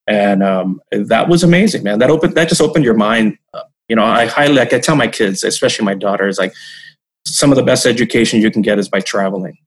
[0.07, 3.71] and um, that was amazing man that opened that just opened your mind up.
[3.87, 6.53] you know i highly like i tell my kids especially my daughter is like
[7.25, 9.57] some of the best education you can get is by traveling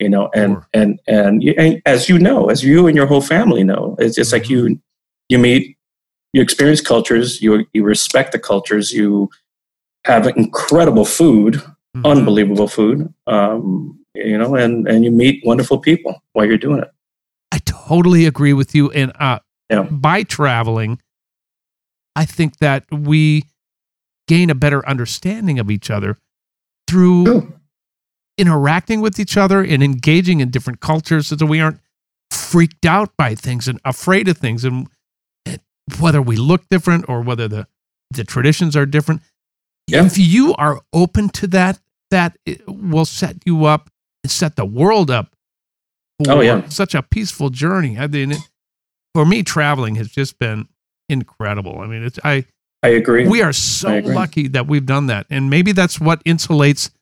[0.00, 0.66] you know and Sure.
[0.74, 4.32] and and, and as you know as you and your whole family know it's, it's
[4.32, 4.80] like you
[5.28, 5.76] you meet
[6.32, 9.28] you experience cultures you you respect the cultures you
[10.04, 11.62] have incredible food
[11.96, 12.04] Mhm.
[12.04, 16.90] unbelievable food um, you know and and you meet wonderful people while you're doing it
[17.50, 18.90] I totally agree with you.
[18.90, 19.38] And uh,
[19.70, 19.82] Yeah.
[19.82, 21.00] by traveling,
[22.16, 23.44] I think that we
[24.26, 26.16] gain a better understanding of each other
[26.88, 27.52] through True.
[28.38, 31.80] interacting with each other and engaging in different cultures so that we aren't
[32.30, 34.88] freaked out by things and afraid of things and
[35.98, 37.66] whether we look different or whether the
[38.10, 39.22] the traditions are different
[39.86, 40.04] Yeah.
[40.04, 41.78] if you are open to that
[42.10, 43.90] that it will set you up
[44.24, 45.34] and set the world up
[46.26, 46.68] Oh, yeah.
[46.68, 48.34] such a peaceful journey i mean
[49.18, 50.68] for me, traveling has just been
[51.08, 51.80] incredible.
[51.80, 52.44] I mean, it's I
[52.84, 53.26] I agree.
[53.26, 56.92] we are so lucky that we've done that, and maybe that's what insulates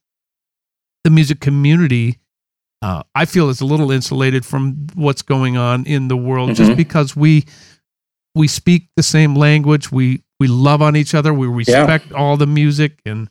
[1.04, 2.18] the music community.
[2.80, 6.70] Uh, I feel it's a little insulated from what's going on in the world, just
[6.72, 6.76] Mhm.
[6.78, 7.44] because we
[8.34, 9.92] we speak the same language.
[9.92, 11.34] We we love on each other.
[11.34, 13.28] We respect all the music, and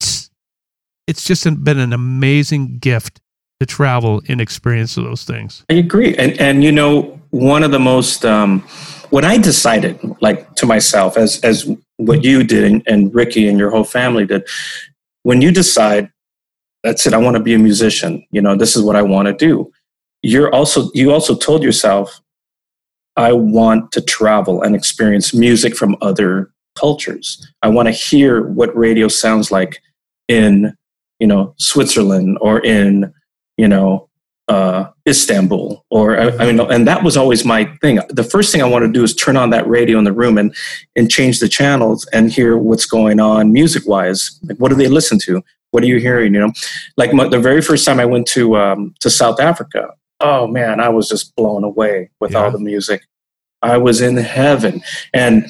[0.00, 0.30] it's,
[1.08, 3.20] it's just been an amazing gift
[3.58, 5.64] to travel and experience those things.
[5.68, 6.14] I agree.
[6.14, 8.60] And and you know, one of the most um
[9.10, 13.58] when I decided, like to myself, as as what you did and, and Ricky and
[13.58, 14.48] your whole family did,
[15.22, 16.10] when you decide,
[16.82, 19.26] that's it, I want to be a musician, you know, this is what I want
[19.26, 19.70] to do.
[20.22, 22.20] You're also you also told yourself,
[23.16, 27.46] I want to travel and experience music from other cultures.
[27.62, 29.82] I want to hear what radio sounds like
[30.28, 30.74] in,
[31.18, 33.12] you know, Switzerland or in,
[33.56, 34.08] you know,
[34.50, 38.00] uh, Istanbul, or I, I mean, and that was always my thing.
[38.08, 40.36] The first thing I want to do is turn on that radio in the room
[40.38, 40.54] and
[40.96, 44.38] and change the channels and hear what's going on music wise.
[44.42, 45.42] Like, what do they listen to?
[45.70, 46.34] What are you hearing?
[46.34, 46.52] You know,
[46.96, 49.90] like my, the very first time I went to um, to South Africa.
[50.18, 52.38] Oh man, I was just blown away with Yeah.
[52.44, 53.02] all the music.
[53.62, 54.82] I was in heaven,
[55.14, 55.46] and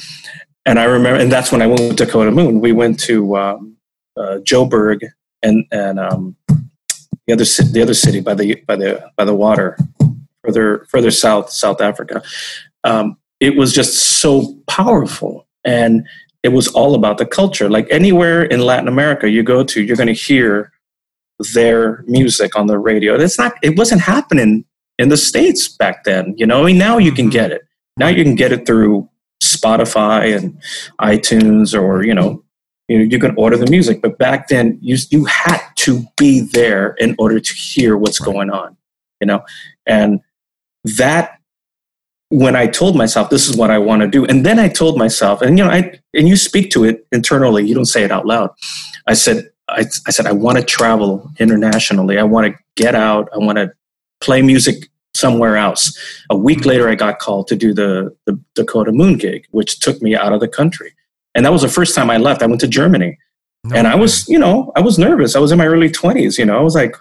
[0.67, 2.61] and I remember, and that's when I went to Dakota Moon.
[2.61, 3.77] We went to um,
[4.17, 5.01] uh, Joburg
[5.43, 6.37] and and um,
[7.31, 9.79] the other the other city by the by the by the water,
[10.45, 12.23] further further south, South Africa.
[12.85, 16.07] Um, it was just so powerful, and
[16.43, 17.71] it was all about the culture.
[17.71, 20.73] Like anywhere in Latin America you go to, you're going to hear
[21.55, 23.15] their music on the radio.
[23.15, 23.55] It's not.
[23.63, 24.65] It wasn't happening
[24.99, 26.35] in the states back then.
[26.37, 27.33] You know, I mean, now you can Mhm.
[27.33, 27.63] get it.
[27.97, 29.09] Now you can get it through
[29.43, 30.59] Spotify and
[31.01, 32.43] iTunes, or you know,
[32.91, 34.03] you know, you can order the music.
[34.03, 38.51] But back then, you you had to be there in order to hear what's going
[38.51, 38.77] on.
[39.21, 39.45] You know,
[39.87, 40.21] and
[40.97, 41.39] that
[42.31, 44.99] when I told myself this is what I want to do, and then I told
[44.99, 47.65] myself, and you know, I and you speak to it internally.
[47.65, 48.51] You don't say it out loud.
[49.07, 52.19] I said, I, I said, I want to travel internationally.
[52.19, 53.29] I want to get out.
[53.33, 53.73] I want to
[54.21, 55.97] play music somewhere else.
[56.29, 56.71] A week mm-hmm.
[56.71, 60.33] later, I got called to do the, the Dakota Moon gig, which took me out
[60.33, 60.93] of the country.
[61.35, 62.43] And that was the first time I left.
[62.43, 63.17] I went to Germany.
[63.65, 65.37] No and I was, you know, I was nervous.
[65.37, 66.97] I was in my early 20s, you know, I was like,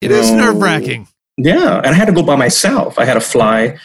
[0.00, 1.06] It is nerve wracking.
[1.36, 1.76] yeah.
[1.78, 2.98] And I had to go by myself.
[2.98, 3.78] I had to fly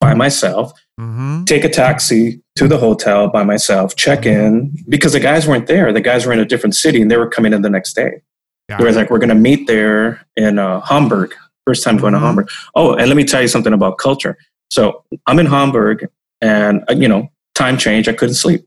[0.00, 5.20] by myself, hmm take a taxi to the hotel by myself, check in, because the
[5.20, 5.92] guys weren't there.
[5.92, 8.20] The guys were in a different city and they were coming in the next day.
[8.68, 11.34] They were like, we're going to meet there in uh, Hamburg.
[11.66, 12.20] First time going Mhm.
[12.20, 12.50] to Hamburg.
[12.74, 14.36] Oh, and let me tell you something about culture.
[14.70, 16.06] So I'm in Hamburg
[16.42, 18.08] and, uh, you know, time change.
[18.08, 18.64] I couldn't sleep.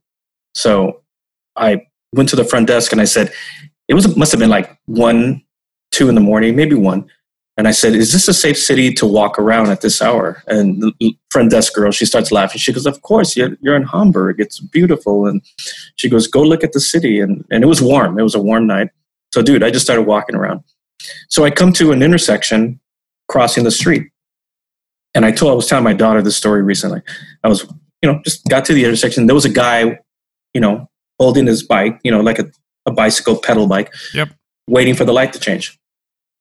[0.55, 1.01] So
[1.55, 3.31] I went to the front desk and I said,
[3.87, 5.43] it was must have been like one,
[5.91, 7.09] two in the morning, maybe one.
[7.57, 10.81] And I said, "Is this a safe city to walk around at this hour?" And
[10.81, 12.59] the front desk girl, she starts laughing.
[12.59, 14.39] She goes, "Of course, you're, you're in Hamburg.
[14.39, 15.41] It's beautiful." And
[15.97, 18.17] she goes, "Go look at the city." And and it was warm.
[18.17, 18.89] It was a warm night.
[19.33, 20.63] So, dude, I just started walking around.
[21.29, 22.79] So I come to an intersection,
[23.27, 24.09] crossing the street,
[25.13, 27.01] and I told I was telling my daughter this story recently.
[27.43, 27.63] I was,
[28.01, 29.27] you know, just got to the intersection.
[29.27, 29.99] There was a guy,
[30.53, 30.89] you know,
[31.19, 32.51] holding his bike, you know, like a,
[32.85, 34.29] a bicycle pedal bike, Yep.
[34.67, 35.77] waiting for the light to change.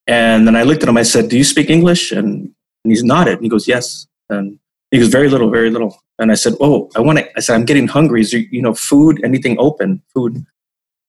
[0.07, 0.97] And then I looked at him.
[0.97, 2.51] I said, "Do you speak English?" And,
[2.85, 3.35] and he's nodded.
[3.35, 4.59] And he goes, "Yes." And
[4.91, 7.55] he goes, "Very little, very little." And I said, "Oh, I want to." I said,
[7.55, 8.23] "I'm getting hungry.
[8.23, 9.21] Is there, you know, food?
[9.23, 10.03] Anything open?
[10.15, 10.45] Food?"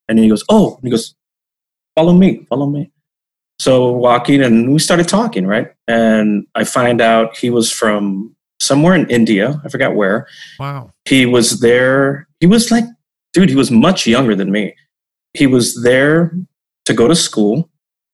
[0.07, 1.15] And he goes, "Oh." And he goes,
[1.95, 2.45] "Follow me.
[2.49, 2.91] Follow me."
[3.59, 5.71] So walking, and we started talking, right?
[5.87, 9.59] And I find out he was from somewhere in India.
[9.63, 10.27] I forgot where.
[10.59, 10.91] Wow.
[11.05, 12.27] He was there.
[12.41, 12.83] He was like,
[13.31, 14.75] dude, he was much younger than me.
[15.33, 16.35] He was there
[16.83, 17.69] to go to school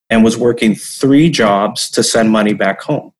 [0.09, 3.11] and was working three jobs to send money back home.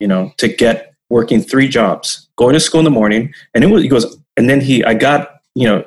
[0.00, 3.34] You know, to get working three jobs, going to school in the morning.
[3.54, 5.84] And it was, he goes, and then he, I got, you know,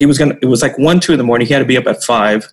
[0.00, 1.46] he was going to, it was like one, two in the morning.
[1.46, 2.52] He had to be up at five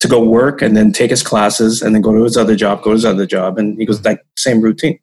[0.00, 2.82] to go work and then take his classes and then go to his other job,
[2.82, 3.58] go to his other job.
[3.58, 4.98] And he goes, like, same routine.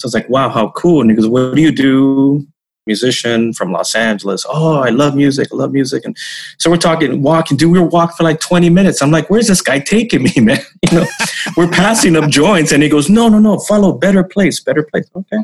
[0.00, 1.02] So I was like, wow, how cool.
[1.02, 2.46] And he goes, what do you do?
[2.86, 4.44] Musician from Los Angeles.
[4.48, 5.48] Oh, I love music.
[5.52, 6.04] I love music.
[6.04, 6.16] And
[6.58, 7.56] so we're talking, walking.
[7.56, 9.00] Dude, we were walking for like 20 minutes.
[9.00, 10.58] I'm like, where's this guy taking me, man?
[10.90, 11.06] You know,
[11.56, 12.72] we're passing up joints.
[12.72, 15.08] And he goes, no, no, no, follow better place, better place.
[15.16, 15.38] Okay.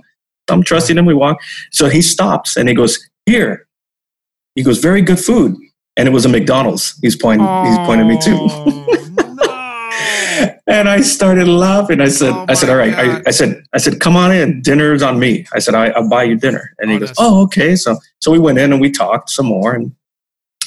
[0.49, 1.07] I'm trusting him.
[1.07, 1.41] We walk.
[1.70, 3.66] So he stops and he goes, here.
[4.55, 5.57] He goes, very good food.
[5.97, 6.99] And it was a McDonald's.
[7.03, 9.07] He's pointing, he's pointing me to.
[10.71, 12.01] and I started laughing.
[12.01, 12.95] I said, Oh I said, all right.
[12.95, 14.62] I, I said, I said, come on in.
[14.62, 15.47] Dinner's on me.
[15.53, 16.75] I said, I, I'll buy you dinner.
[16.79, 17.77] And he goes, oh, okay.
[17.77, 19.75] So, so we went in and we talked some more.
[19.75, 19.95] And,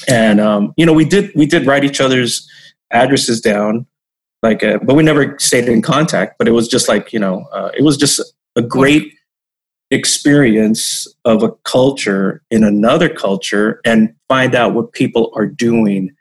[0.06, 2.48] and, um, you know, we did, we did write each other's
[2.90, 3.86] addresses down
[4.44, 7.46] like, uh, but we never stayed in contact, but it was just like, you know,
[7.50, 8.20] uh, it was just
[8.56, 9.14] a great
[9.90, 16.14] experience of a culture in another culture and find out what people are doing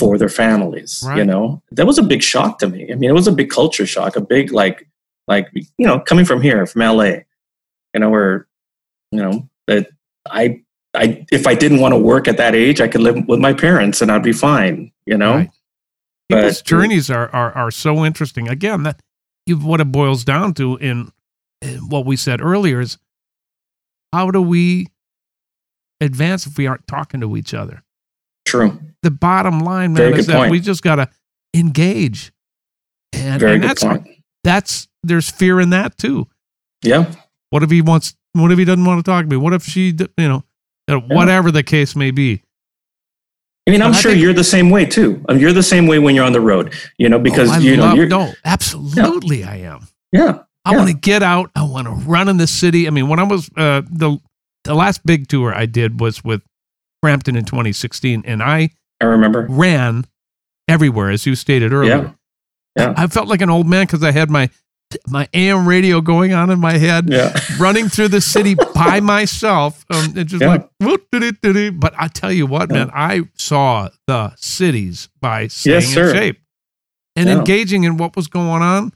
[0.00, 3.14] for their families you know that was a big shock to me i mean it
[3.20, 4.88] was a big culture shock a big like
[5.28, 8.46] like you know coming from here from la you know where
[9.12, 9.88] you know that
[10.30, 10.60] i
[10.94, 13.52] i if i didn't want to work at that age i could live with my
[13.52, 15.50] parents and i'd be fine you know Right.
[16.30, 18.48] People's But- journeys are, are are so interesting.
[18.48, 19.02] Again, that
[19.46, 21.10] you, what it boils down to in,
[21.60, 22.98] in what we said earlier is
[24.12, 24.86] how do we
[26.00, 27.82] advance if we aren't talking to each other?
[28.46, 30.50] true The bottom line, man, is that point.
[30.50, 31.08] we just got to
[31.54, 32.32] engage,
[33.12, 34.06] and, very and that's point
[34.44, 36.26] that's there's fear in that too.
[36.82, 37.12] yeah
[37.50, 38.14] What if he wants?
[38.32, 39.36] What if he doesn't want to talk to me?
[39.36, 40.44] What if she, you know,
[40.88, 42.42] uh, whatever the case may be?
[43.66, 45.24] I mean, I'm I sure think- you're the same way too.
[45.28, 47.58] I mean, you're the same way when you're on the road, you know, because Oh,
[47.58, 49.86] you know love- you're no, absolutely, I am.
[50.12, 50.76] yeah, I Yeah.
[50.78, 51.50] want to get out.
[51.56, 52.86] I want to run in the city.
[52.86, 54.18] I mean, when I was uh, the
[54.64, 56.42] the last big tour I did was with
[57.02, 58.70] Frampton in 2016, and I
[59.00, 59.46] I remember.
[59.48, 60.04] ran
[60.68, 62.14] everywhere, as you stated earlier.
[62.76, 62.88] Yeah.
[62.88, 62.94] yeah.
[62.96, 64.50] I felt like an old man because I had my
[65.06, 69.84] my AM radio going on in my head, Yeah, running through the city by myself.
[69.88, 70.48] Um, it's just Yeah.
[70.48, 71.70] like, whoop-de-de-de-de.
[71.70, 72.76] but I tell you what, Yeah.
[72.86, 76.40] man, I saw the cities by staying Yes, in shape
[77.14, 78.92] and engaging in what was going on,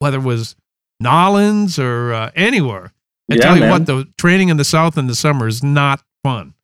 [0.00, 0.56] whether it was
[1.00, 2.92] Nolans or uh, anywhere.
[3.30, 3.70] I tell you man.
[3.70, 6.54] what, the training in the South in the summer is not fun.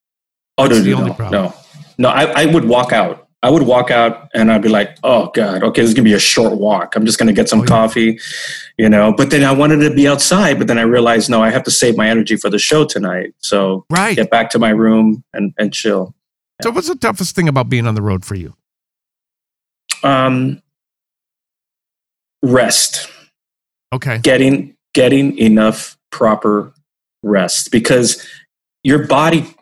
[0.59, 1.43] Oh, That's no, the no, only problem.
[1.45, 1.55] no,
[2.03, 2.09] no.
[2.11, 3.29] I, I would walk out.
[3.45, 6.13] I would walk out and I'd be like, oh God, okay, this is gonna be
[6.13, 6.95] a short walk.
[6.95, 7.69] I'm just gonna get some Oh, yeah.
[7.69, 8.21] coffee,
[8.79, 9.13] you know.
[9.13, 11.71] But then I wanted to be outside, but then I realized no, I have to
[11.73, 13.35] save my energy for the show tonight.
[13.39, 14.15] So Right.
[14.17, 16.15] get back to my room and, and chill.
[16.63, 18.55] So, what's the toughest thing about being on the road for you?
[20.05, 20.63] Um
[22.43, 23.09] rest.
[23.93, 24.19] Okay.
[24.19, 26.73] getting getting enough proper
[27.23, 28.27] rest because
[28.85, 29.53] your body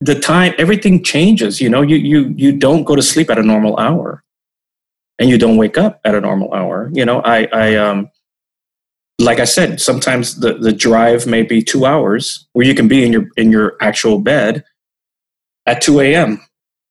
[0.00, 3.42] the time everything changes you know you you you don't go to sleep at a
[3.42, 4.22] normal hour
[5.18, 8.08] and you don't wake up at a normal hour you know i i um
[9.18, 13.04] like i said sometimes the the drive may be 2 hours where you can be
[13.04, 14.64] in your in your actual bed
[15.66, 16.40] at 2 a.m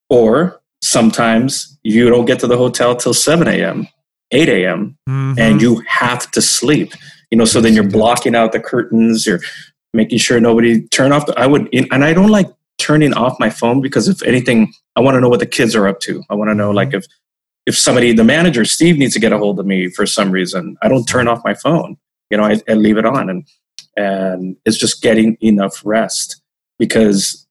[0.10, 3.88] or sometimes you don't get to the hotel till 7 a.m
[4.32, 5.40] 8 a.m Mhm.
[5.40, 6.94] and you have to sleep
[7.32, 9.42] you know so then you're blocking out the curtains you're
[9.96, 12.48] making sure nobody turn off the, i would and i don't like
[12.80, 15.88] turning off my phone because if anything i want to know what the kids are
[15.88, 17.06] up to i want to know like if
[17.66, 20.76] if somebody the manager steve needs to get a hold of me for some reason
[20.82, 21.98] i don't turn off my phone
[22.32, 23.46] you know i, I leave it on and
[23.96, 26.42] and it's just getting enough rest
[26.78, 27.46] because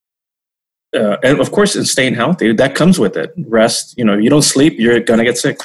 [0.97, 3.33] uh, and of course, in staying healthy, that comes with it.
[3.47, 5.61] Rest, you know, you don't sleep, you're gonna get sick.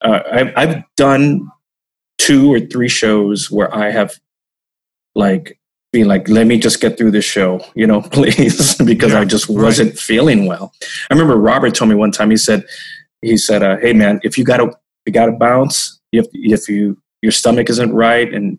[0.00, 1.50] Uh, I've, I've done
[2.18, 4.18] two or three shows where I have
[5.14, 5.58] like
[5.92, 9.24] been like, let me just get through this show, you know, please, because Yeah, I
[9.24, 10.72] just wasn't feeling well.
[11.10, 12.30] I remember Robert told me one time.
[12.30, 12.64] He said,
[13.22, 14.72] he said, uh, "Hey man, if you gotta,
[15.06, 16.00] you gotta bounce.
[16.12, 18.58] If if you your stomach isn't right, and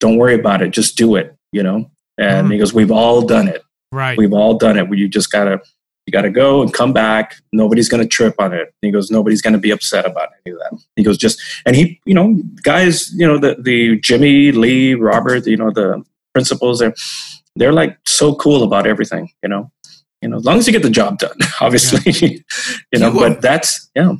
[0.00, 2.52] don't worry about it, just do it, you know." And Mhm.
[2.52, 4.16] he goes, "We've all done it." Right.
[4.16, 5.60] We've all done it where you just gotta
[6.06, 7.36] you gotta go and come back.
[7.52, 8.72] Nobody's gonna trip on it.
[8.82, 10.78] He goes, nobody's gonna be upset about any of that.
[10.96, 15.46] He goes, just and he, you know, guys, you know, the the Jimmy, Lee, Robert,
[15.46, 16.02] you know, the
[16.34, 16.94] principals, they're
[17.56, 19.70] they're like so cool about everything, you know.
[20.20, 22.12] You know, as long as you get the job done, obviously.
[22.92, 24.12] you know, You are- but that's yeah.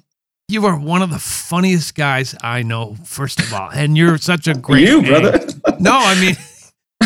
[0.49, 3.71] You are one of the funniest guys I know, first of all.
[3.71, 5.11] And you're such a great you, name.
[5.11, 5.39] brother.
[5.81, 6.37] No, I mean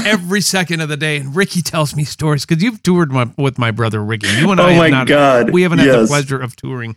[0.05, 1.19] every second of the day.
[1.19, 4.27] And Ricky tells me stories because you've toured my, with my brother Ricky.
[4.29, 5.51] You and I oh have my not, god.
[5.51, 6.97] we haven't had the pleasure of touring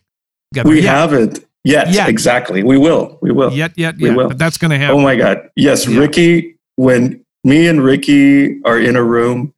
[0.52, 0.70] together.
[0.70, 1.92] We yet, haven't yet.
[1.94, 2.10] Yet.
[2.10, 2.64] Exactly.
[2.64, 3.20] We will.
[3.22, 3.52] We will.
[3.54, 4.18] yet, yet, We yet.
[4.18, 4.28] will.
[4.30, 4.96] But that's going to happen.
[4.98, 5.48] Oh my God.
[5.56, 6.00] Yes, Yeah.
[6.00, 9.54] Ricky, when me and Ricky are in a room,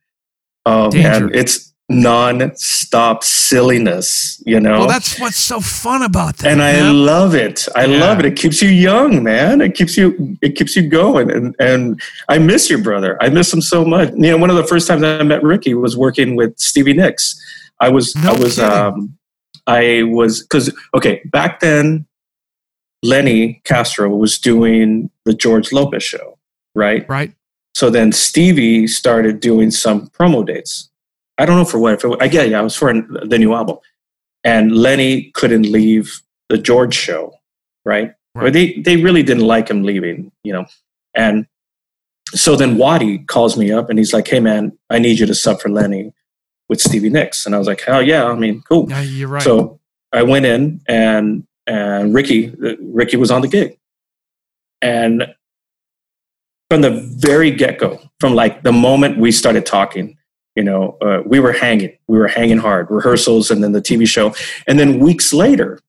[0.66, 0.98] Danger.
[1.28, 4.80] man, it's non-stop silliness, you know?
[4.80, 6.48] well, that's what's so fun about that.
[6.52, 7.68] and I love it.
[7.76, 8.00] I Yeah.
[8.00, 8.26] love it.
[8.26, 9.62] It keeps you young, man.
[9.62, 11.30] It keeps you it keeps you going.
[11.30, 13.18] And and I miss your brother.
[13.22, 14.10] I miss him so much.
[14.14, 17.36] You know, one of the first times I met Ricky was working with Stevie Nicks.
[17.80, 18.72] I was No I was kidding.
[18.72, 19.18] um
[19.68, 22.06] I was because okay, back then
[23.04, 26.38] Lenny Castro was doing the George Lopez show,
[26.76, 27.08] right?
[27.10, 27.34] right?
[27.74, 30.90] So then Stevie started doing some promo dates.
[31.38, 31.94] I don't know for what.
[31.94, 33.78] If it, I get yeah, it was for the new album,
[34.44, 37.34] and Lenny couldn't leave the George show,
[37.86, 38.14] right?
[38.36, 40.66] Or they they really didn't like him leaving, you know.
[41.16, 41.48] And
[42.34, 45.36] so then Waddy calls me up and he's like, "Hey man, I need you to
[45.36, 46.14] sub for Lenny
[46.70, 48.26] with Stevie Nicks." And I was like, "Hell yeah!
[48.26, 49.44] I mean, cool." Yeah, you're right.
[49.44, 49.80] So
[50.12, 53.78] I went in and and Ricky uh, Ricky was on the gig,
[54.82, 55.34] and
[56.74, 60.18] from the very get go, from like the moment we started talking.
[60.56, 64.08] You know, uh, we were hanging, we were hanging hard, rehearsals, and then the TV
[64.08, 64.34] show,
[64.68, 65.80] and then weeks later,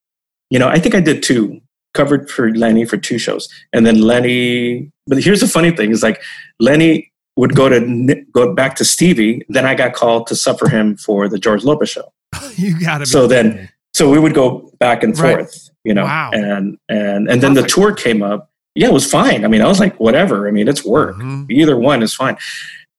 [0.50, 1.60] you know, I think I did two
[1.94, 4.90] covered for Lenny for two shows, and then Lenny.
[5.06, 6.22] But here's the funny thing: is like
[6.60, 9.42] Lenny would go to go back to Stevie.
[9.48, 12.12] Then I got called to suffer him for the George Lopez show.
[12.56, 13.06] you got to.
[13.06, 15.70] So then, so we would go back and forth, Right.
[15.84, 16.30] you know, Wow.
[16.34, 18.50] and and and then the tour came up.
[18.74, 19.44] Yeah, it was fine.
[19.44, 20.48] I mean, I was like, whatever.
[20.48, 21.16] I mean, it's work.
[21.16, 21.46] Mhm.
[21.50, 22.36] Either one is fine.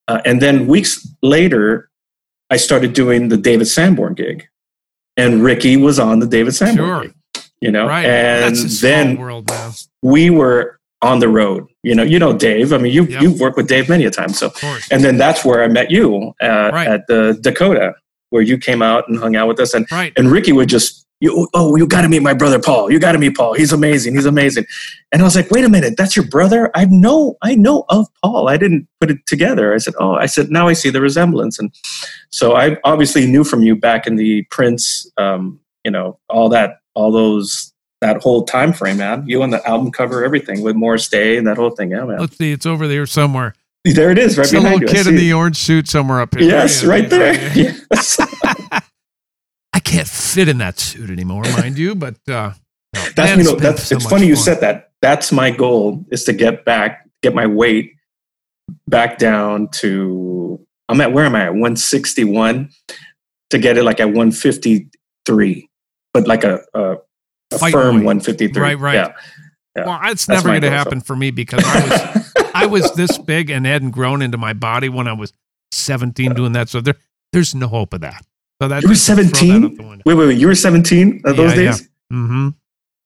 [0.07, 1.89] Uh, and then weeks later,
[2.49, 4.47] I started doing the David Sanborn gig,
[5.17, 7.01] and Ricky was on the David Sanborn Sure.
[7.03, 7.13] gig.
[7.61, 8.05] You know, Right.
[8.05, 9.71] and That's a small then world now.
[10.01, 11.65] we were on the road.
[11.83, 12.71] You know, you know Dave.
[12.73, 13.21] I mean, you Yep.
[13.21, 14.29] you've worked with Dave many a time.
[14.29, 14.51] So,
[14.91, 16.87] and then that's where I met you uh, Right.
[16.87, 17.93] at the Dakota,
[18.29, 19.73] where you came out and hung out with us.
[19.73, 20.13] And Right.
[20.15, 22.91] and Ricky would just, you, oh, you got to meet my brother Paul.
[22.91, 23.53] You got to meet Paul.
[23.53, 24.15] He's amazing.
[24.15, 24.65] He's amazing.
[25.11, 26.69] And I was like, wait a minute, that's your brother?
[26.75, 28.49] I know, I know of Paul.
[28.49, 29.73] I didn't put it together.
[29.73, 31.57] I said, oh, I said, now I see the resemblance.
[31.57, 31.73] And
[32.31, 36.79] so I obviously knew from you back in the Prince, um, you know, all that,
[36.95, 39.23] all those, that whole time frame, man.
[39.25, 41.91] You on the album cover, everything with Morris Day and that whole thing.
[41.91, 42.19] Yeah, man.
[42.19, 42.51] Let's see.
[42.51, 43.55] It's over there somewhere.
[43.85, 44.93] there it is, right It's behind little you.
[44.93, 46.43] Kid in the orange suit somewhere up here.
[46.43, 47.35] Yes, right there.
[47.55, 48.19] Yes.
[49.85, 51.95] Can't fit in that suit anymore, mind you.
[51.95, 52.51] But uh,
[52.93, 54.91] no, That's you know that's so it's funny you said that.
[55.01, 57.95] That's my goal is to get back, get my weight
[58.87, 62.69] back down to I'm at where am I at 161
[63.51, 65.69] to get it like at 153,
[66.13, 66.97] but like a a,
[67.51, 68.05] a firm weight.
[68.05, 68.61] 153.
[68.61, 68.95] Right, right.
[68.95, 69.13] Yeah.
[69.75, 69.85] Yeah.
[69.85, 70.77] Well, it's never going to goal, so.
[70.77, 74.53] happen for me because I was I was this big and hadn't grown into my
[74.53, 75.33] body when I was
[75.71, 76.69] 17 doing that.
[76.69, 76.95] So there
[77.33, 78.25] there's no hope of that.
[78.61, 80.01] So that You were 17?
[80.05, 80.37] Wait, wait, wait.
[80.37, 81.71] You were 17 at those Yeah, yeah.
[81.71, 81.89] days?
[82.11, 82.49] Mm-hmm.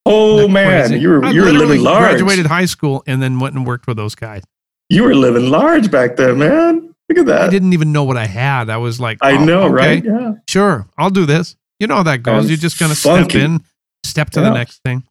[0.06, 2.18] Oh man, you were you were living large.
[2.18, 4.44] Graduated high school and then went and worked with those guys.
[4.90, 6.96] You were living large back then, man.
[7.10, 7.42] Look at that.
[7.42, 8.70] I didn't even know what I had.
[8.70, 10.04] I was like, I oh, know, okay, right?
[10.04, 10.34] Yeah.
[10.48, 11.56] Sure, I'll do this.
[11.80, 12.42] You know how that goes.
[12.42, 13.64] And You're just going to step in,
[14.04, 15.04] step to the next thing.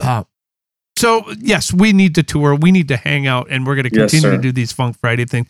[0.00, 0.24] Uh,
[0.96, 2.54] so yes, we need to tour.
[2.54, 4.36] We need to hang out, and we're going to continue sir.
[4.36, 5.48] to do these Funk Friday things.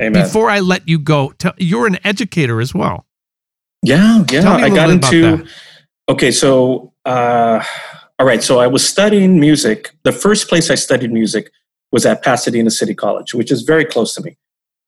[0.00, 0.22] Amen.
[0.22, 3.04] Before I let you go, tell, you're an educator as well.
[3.82, 4.40] Yeah, yeah.
[4.42, 5.46] Tell me a I got into.
[6.08, 7.62] Okay, so uh,
[8.18, 8.42] all right.
[8.42, 9.94] So I was studying music.
[10.02, 11.50] The first place I studied music
[11.92, 14.36] was at Pasadena City College, which is very close to me,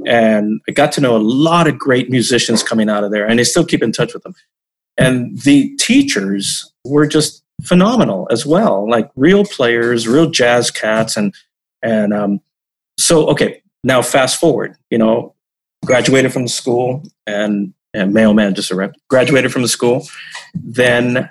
[0.06, 3.40] and I got to know a lot of great musicians coming out of there, and
[3.40, 4.34] I still keep in touch with them.
[4.98, 11.34] And the teachers were just phenomenal as well, like real players, real jazz cats, and
[11.82, 12.40] and um,
[12.98, 13.62] so okay.
[13.84, 15.34] Now fast forward, you know,
[15.84, 18.72] graduated from the school and and mailman just.
[19.08, 20.06] Graduated from the school.
[20.54, 21.28] Then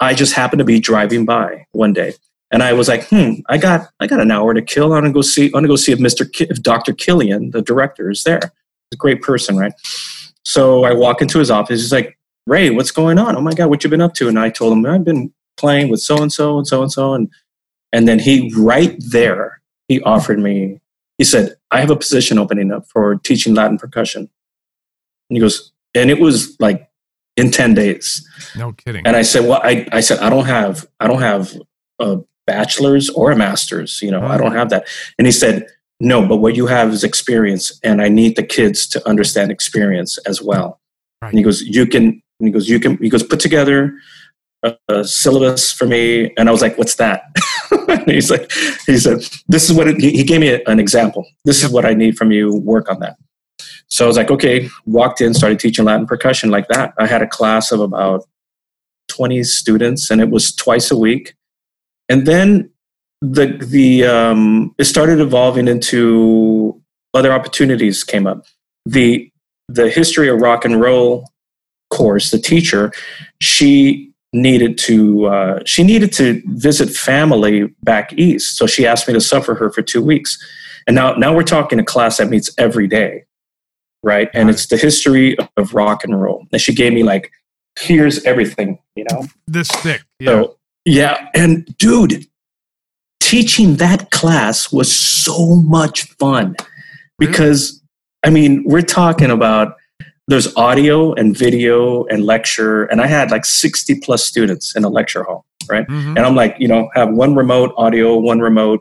[0.00, 2.14] I just happened to be driving by one day,
[2.50, 4.92] and I was like, "Hmm, I got I got an hour to kill.
[4.92, 5.46] I want to go see.
[5.46, 8.40] I want to go see if Ki- if Doctor Killian, the director, is there.
[8.42, 9.72] He's a great person, right?"
[10.44, 11.80] So I walk into his office.
[11.80, 13.36] He's like, "Ray, what's going on?
[13.36, 15.90] Oh my God, what you been up to?" And I told him I've been playing
[15.90, 17.28] with so and so and so and so, and
[17.92, 20.80] and then he right there he offered me.
[21.18, 24.30] He said, "I have a position opening up for teaching Latin percussion."
[25.28, 26.88] And he goes, and it was like
[27.36, 28.26] in 10 days.
[28.56, 29.06] No kidding.
[29.06, 31.56] And I said, well, I, I said, I don't have, I don't have
[31.98, 34.56] a bachelor's or a master's, you know, I don't mm.
[34.56, 34.86] have that.
[35.18, 35.66] And he said,
[36.00, 40.18] no, but what you have is experience and I need the kids to understand experience
[40.26, 40.80] as well.
[41.20, 41.28] Right.
[41.28, 43.94] And he goes, you can, and he goes, you can, he goes, put together
[44.62, 46.32] a, a syllabus for me.
[46.36, 47.24] And I was like, what's that?
[48.06, 48.50] he's like,
[48.86, 51.26] he said, this is what it, he he gave me a- an example.
[51.44, 51.68] This Yep.
[51.68, 52.54] is what I need from you.
[52.56, 53.16] Work on that.
[53.90, 56.94] So I was like, okay, walked in, started teaching Latin percussion like that.
[56.98, 58.24] I had a class of about
[59.08, 61.34] 20 students and it was twice a week.
[62.08, 62.70] And then
[63.20, 66.80] the, the, um, it started evolving into
[67.14, 68.46] other opportunities came up.
[68.86, 69.30] The,
[69.68, 71.28] the history of rock and roll
[71.90, 72.92] course, the teacher,
[73.40, 78.56] she needed to, uh, she needed to visit family back east.
[78.56, 80.38] So she asked me to suffer her for two weeks.
[80.86, 83.24] And now, now we're talking a class that meets every day
[84.02, 84.28] right?
[84.34, 86.46] And it's the history of rock and roll.
[86.52, 87.30] And she gave me like,
[87.78, 89.26] here's everything, you know?
[89.46, 90.02] this thick.
[90.18, 90.26] Yeah.
[90.26, 92.26] So yeah, and dude,
[93.20, 96.56] teaching that class was so much fun
[97.18, 97.82] because
[98.22, 99.76] I mean, we're talking about
[100.28, 104.88] there's audio and video and lecture, and I had like 60 plus students in a
[104.88, 105.86] lecture hall, right?
[105.88, 106.16] Mhm.
[106.16, 108.80] And I'm like, you know, have one remote audio, one remote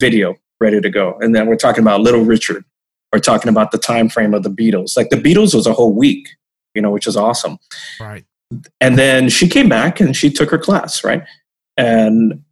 [0.00, 1.16] video ready to go.
[1.20, 2.64] And then we're talking about Little Richard.
[3.12, 4.96] We're talking about the time frame of the Beatles.
[4.96, 6.28] Like the Beatles was a whole week,
[6.74, 7.58] you know, which is awesome.
[7.98, 8.24] Right.
[8.80, 11.22] And then she came back and she took her class, right?
[11.76, 12.42] And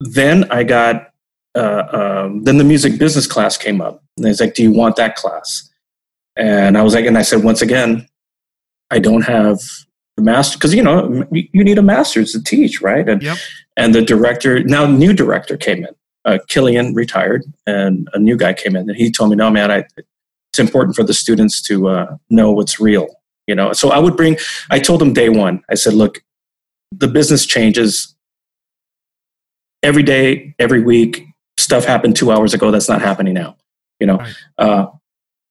[0.00, 1.10] then I got
[1.54, 4.02] uh, um, then the music business class came up.
[4.16, 5.68] And he's like, "Do you want that class?"
[6.36, 8.06] And I was like, and I said, once again,
[8.90, 9.58] I don't have
[10.16, 13.08] the master because you know you need a master's to teach, right?
[13.08, 13.38] And Yep.
[13.76, 15.94] and the director now new director came in.
[16.24, 19.70] Uh, Killian retired, and a new guy came in, and he told me, "No, man,
[19.70, 19.84] I,
[20.52, 23.06] it's important for the students to uh, know what's real."
[23.46, 24.36] You know, so I would bring.
[24.70, 25.62] I told him day one.
[25.70, 26.22] I said, "Look,
[26.90, 28.14] the business changes
[29.82, 31.24] every day, every week.
[31.56, 32.70] Stuff happened two hours ago.
[32.70, 33.56] That's not happening now.
[34.00, 34.34] You know." Right.
[34.58, 34.86] Uh,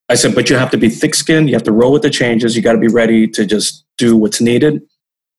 [0.10, 1.50] I said, "But you have to be thick-skinned.
[1.50, 2.56] You have to roll with the changes.
[2.56, 4.82] You got to be ready to just do what's needed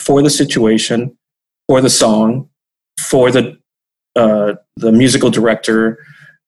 [0.00, 1.16] for the situation,
[1.68, 2.48] for the song,
[2.98, 3.58] for the
[4.16, 5.98] uh, the musical director.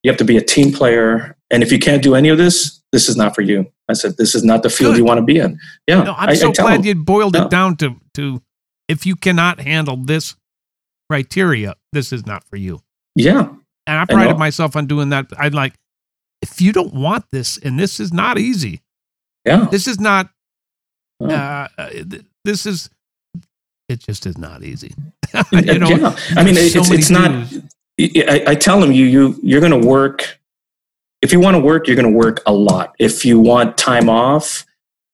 [0.02, 1.36] You have to be a team player.
[1.50, 3.70] And if you can't do any of this, this is not for you.
[3.88, 4.98] I said, this is not the field Good.
[4.98, 5.58] you want to be in.
[5.86, 6.02] Yeah.
[6.02, 6.86] No, I'm I- I so tell glad them.
[6.86, 8.42] you boiled it down to to
[8.88, 10.36] if you cannot handle this
[11.10, 12.80] criteria, this is not for you.
[13.14, 13.48] Yeah.
[13.86, 15.26] And I I prided myself on doing that.
[15.38, 15.74] I'd like,
[16.42, 18.82] if you don't want this, and this is not easy.
[19.44, 19.66] Yeah.
[19.70, 20.30] This is not.
[21.20, 21.26] Oh.
[21.26, 21.90] Uh, uh,
[22.44, 22.90] this is.
[23.88, 24.94] It just is not easy.
[25.52, 26.16] you know, yeah.
[26.36, 27.39] I mean, it's, so it's many not.
[28.16, 30.38] I, I tell them you, you, you're going to work.
[31.22, 32.94] If you want to work, you're going to work a lot.
[32.98, 34.64] If you want time off,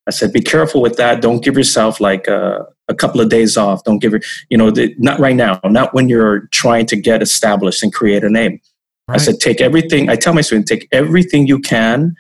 [0.07, 1.21] I said, be careful with that.
[1.21, 3.83] Don't give yourself like a, a couple of days off.
[3.85, 7.23] Don't give, her- you know, the, not right now, not when you're trying to get
[7.23, 8.61] established and create a name.
[9.09, 10.09] I said, take everything.
[10.09, 12.17] I tell my students, take everything you can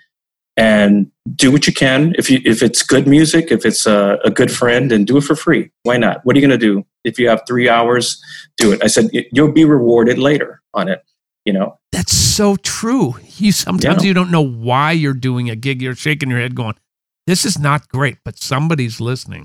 [0.56, 2.14] and do what you can.
[2.18, 5.22] If you, if it's good music, if it's a, a good friend, and do it
[5.24, 5.70] for free.
[5.82, 6.20] Why not?
[6.24, 6.84] What are you going to do?
[7.04, 8.20] If you have three hours,
[8.56, 8.82] do it.
[8.82, 11.02] I said, you'll be rewarded later on it.
[11.44, 13.14] You know, That's so true.
[13.36, 14.08] You sometimes Yeah.
[14.08, 15.80] you don't know why you're doing a gig.
[15.80, 16.74] You're shaking your head, going,
[17.28, 19.42] "This is not great," but somebody's listening.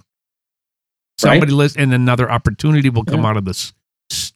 [1.24, 1.34] Right.
[1.34, 3.28] Somebody list, and another opportunity will come Yeah.
[3.30, 3.74] out of this.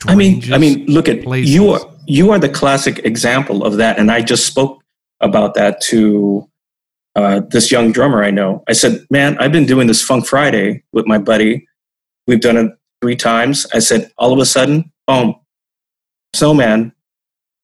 [0.08, 1.52] I mean, I mean, look at places.
[1.56, 1.72] you.
[1.72, 4.84] Are, you are the classic example of that, and I just spoke
[5.22, 6.48] about that to
[7.16, 8.64] uh, this young drummer I know.
[8.68, 11.68] I said, "Man, I've been doing this Funk Friday with my buddy.
[12.28, 15.36] We've done it three times." I said, "All of a sudden, boom,
[16.36, 16.92] Snowman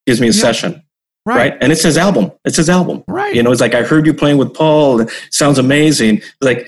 [0.07, 0.41] gives me a Yeah.
[0.41, 0.83] session,
[1.25, 1.57] right, right?
[1.61, 2.31] And it's his album.
[2.45, 3.03] It's his album.
[3.07, 5.01] right, You know, it's like I heard you playing with Paul.
[5.01, 6.21] It sounds amazing.
[6.41, 6.67] Like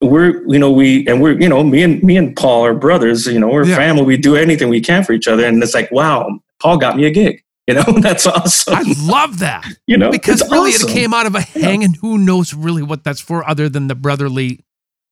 [0.00, 3.26] we're, you know, we and we're, you know, me and me and Paul are brothers.
[3.26, 3.76] You know, we're Yeah.
[3.76, 4.02] family.
[4.02, 5.44] We do anything we can for each other.
[5.46, 7.42] And it's like, wow, Paul got me a gig.
[7.68, 8.74] You know, that's awesome.
[8.74, 10.88] I love that you know, because really awesome.
[10.88, 13.86] it came out of a hang, and who knows really what that's for, other than
[13.88, 14.60] the brotherly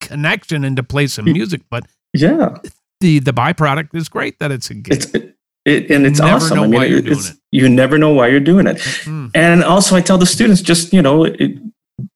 [0.01, 1.63] connection and to play some music.
[1.71, 2.57] But Yeah,
[3.01, 4.95] the the byproduct is great that it's a gig.
[4.95, 5.07] it's
[5.67, 6.59] it, and it's awesome.
[6.59, 7.37] I mean, it- doing it's- it.
[7.53, 8.79] you never know why you're doing it.
[9.05, 9.31] Mm.
[9.35, 11.53] And also, I tell the students just, you know, it,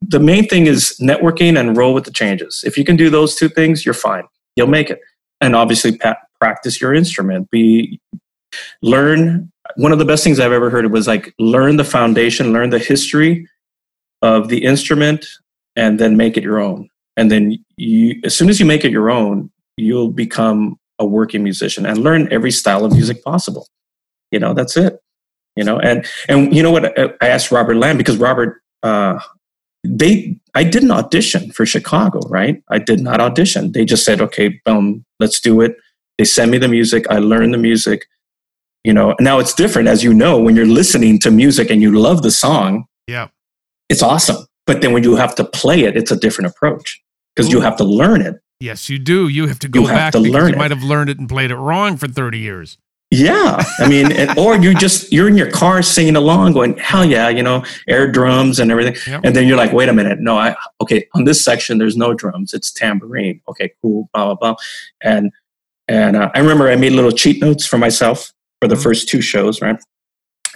[0.00, 2.64] the main thing is networking and roll with the changes.
[2.66, 4.24] If you can do those two things, you're fine.
[4.56, 4.98] You'll make it.
[5.42, 7.50] And obviously, pa- practice your instrument.
[7.50, 8.00] Be
[8.82, 9.50] learn.
[9.76, 12.78] One of the best things I've ever heard was like learn the foundation, learn the
[12.78, 13.48] history
[14.22, 15.26] of the instrument,
[15.76, 16.88] and then make it your own.
[17.16, 21.42] And then you, as soon as you make it your own, you'll become a working
[21.42, 23.66] musician and learn every style of music possible.
[24.30, 25.00] You know, that's it.
[25.56, 29.20] You know and and you know what i asked Robert Lamm because robert uh
[29.86, 32.60] they i didn't audition for chicago right?
[32.70, 33.72] I did not audition.
[33.72, 35.76] They just said okay boom let's do it.
[36.18, 37.06] They send me the music.
[37.08, 38.06] I learn the music
[38.84, 41.98] you know now it's different as you know when you're listening to music and you
[41.98, 43.28] love the song Yeah.
[43.88, 47.02] it's awesome but then when you have to play it it's a different approach
[47.34, 49.28] because you have to learn it Yes, you do.
[49.28, 51.50] You have to go You back to learn you might have learned it and played
[51.50, 52.78] it wrong for 30 years.
[53.10, 57.04] Yeah, I mean, and, or you just you're in your car singing along, going, "Hell
[57.04, 59.20] yeah!" You know, air drums and everything, Yep.
[59.24, 62.14] and then you're like, "Wait a minute, no, I okay on this section there's no
[62.14, 64.54] drums, it's tambourine." Okay, cool, blah blah blah,
[65.02, 65.30] and
[65.86, 68.32] and uh, I remember I made little cheat notes for myself
[68.64, 68.82] for the Mhm.
[68.82, 69.76] first two shows, right?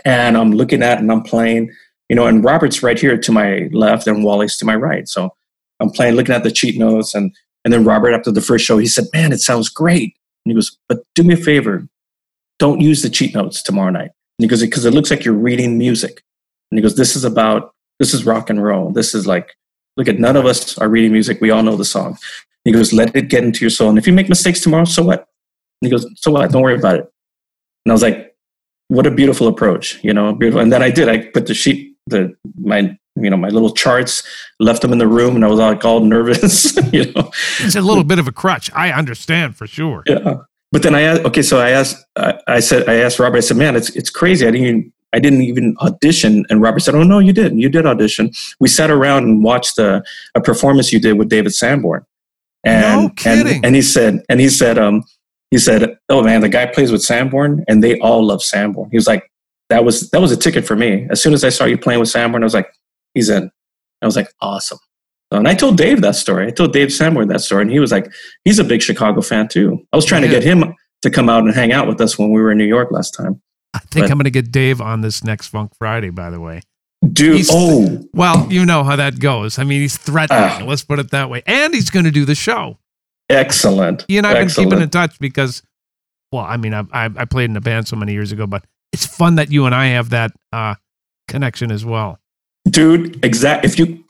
[0.05, 1.71] And I'm looking at and I'm playing,
[2.09, 5.35] you know, and Robert's right here to my left and Wally's to my right, so
[5.81, 7.35] I'm playing, looking at the cheat notes, and
[7.65, 10.55] and then Robert after the first show, he said, "Man, it sounds great," and he
[10.55, 11.87] goes, "But do me a favor."
[12.59, 14.11] don't use the cheat notes tomorrow night.
[14.37, 16.25] And he goes, because it looks like you're reading music.
[16.73, 18.91] And he goes, this is about, this is rock and roll.
[18.91, 19.55] This is like,
[19.97, 21.41] look at none of us are reading music.
[21.41, 22.19] We all know the song.
[22.65, 23.91] He goes, let it get into your soul.
[23.91, 25.21] And if you make mistakes tomorrow, so what?
[25.81, 26.51] And he goes, so what?
[26.51, 27.13] Don't worry about it.
[27.85, 28.35] And I was like,
[28.89, 30.61] what a beautiful approach, you know, beautiful.
[30.61, 34.23] And then I did, I put the sheet, the, my, you know, my little charts,
[34.61, 37.81] left them in the room and I was like all nervous, you know, It's a
[37.83, 38.71] little bit of a crutch.
[38.75, 40.03] I understand for sure.
[40.07, 40.37] yeah.
[40.71, 43.41] But then I asked, okay, so I asked, I, I said, I asked Robert, I
[43.41, 44.47] said, man, it's, it's crazy.
[44.47, 46.45] I didn't even, I didn't even audition.
[46.51, 47.59] And Robert said, oh no, you did.
[47.59, 48.33] You did audition.
[48.61, 50.03] We sat around and watched a,
[50.35, 52.05] a performance you did with David Sanborn.
[52.65, 53.57] And, No kidding.
[53.57, 55.05] And, and he said, and he said, um,
[55.51, 58.91] he said, oh man, the guy plays with Sanborn and they all love Sanborn.
[58.91, 59.31] He was like,
[59.71, 61.07] that was that was a ticket for me.
[61.11, 62.71] As soon as I saw you playing with Sanborn, I was like,
[63.15, 63.51] he's in.
[64.03, 64.79] I was like, awesome.
[65.31, 66.47] And I told Dave that story.
[66.47, 68.11] I told Dave Sanborn that story, and he was like,
[68.45, 69.79] he's a big Chicago fan too.
[69.93, 70.29] I was trying Yeah.
[70.29, 72.57] to get him to come out and hang out with us when we were in
[72.59, 73.41] New York last time.
[73.75, 76.41] I think But- I'm going to get Dave on this next Funk Friday, by the
[76.41, 76.63] way.
[77.13, 79.59] Dude, He's- oh, Well, you know how that goes.
[79.59, 80.43] I mean, he's threatening.
[80.43, 80.63] Ah.
[80.65, 81.43] let's put it that way.
[81.47, 82.79] And he's going to do the show.
[83.31, 84.05] Excellent.
[84.09, 85.63] You and I've been keeping in touch because,
[86.33, 88.65] well, I mean, I, I, I played in a band so many years ago, but
[88.93, 90.75] it's fun that you and I have that uh,
[91.29, 92.19] connection as well.
[92.69, 93.25] dude.
[93.25, 93.65] Exact.
[93.65, 94.05] If you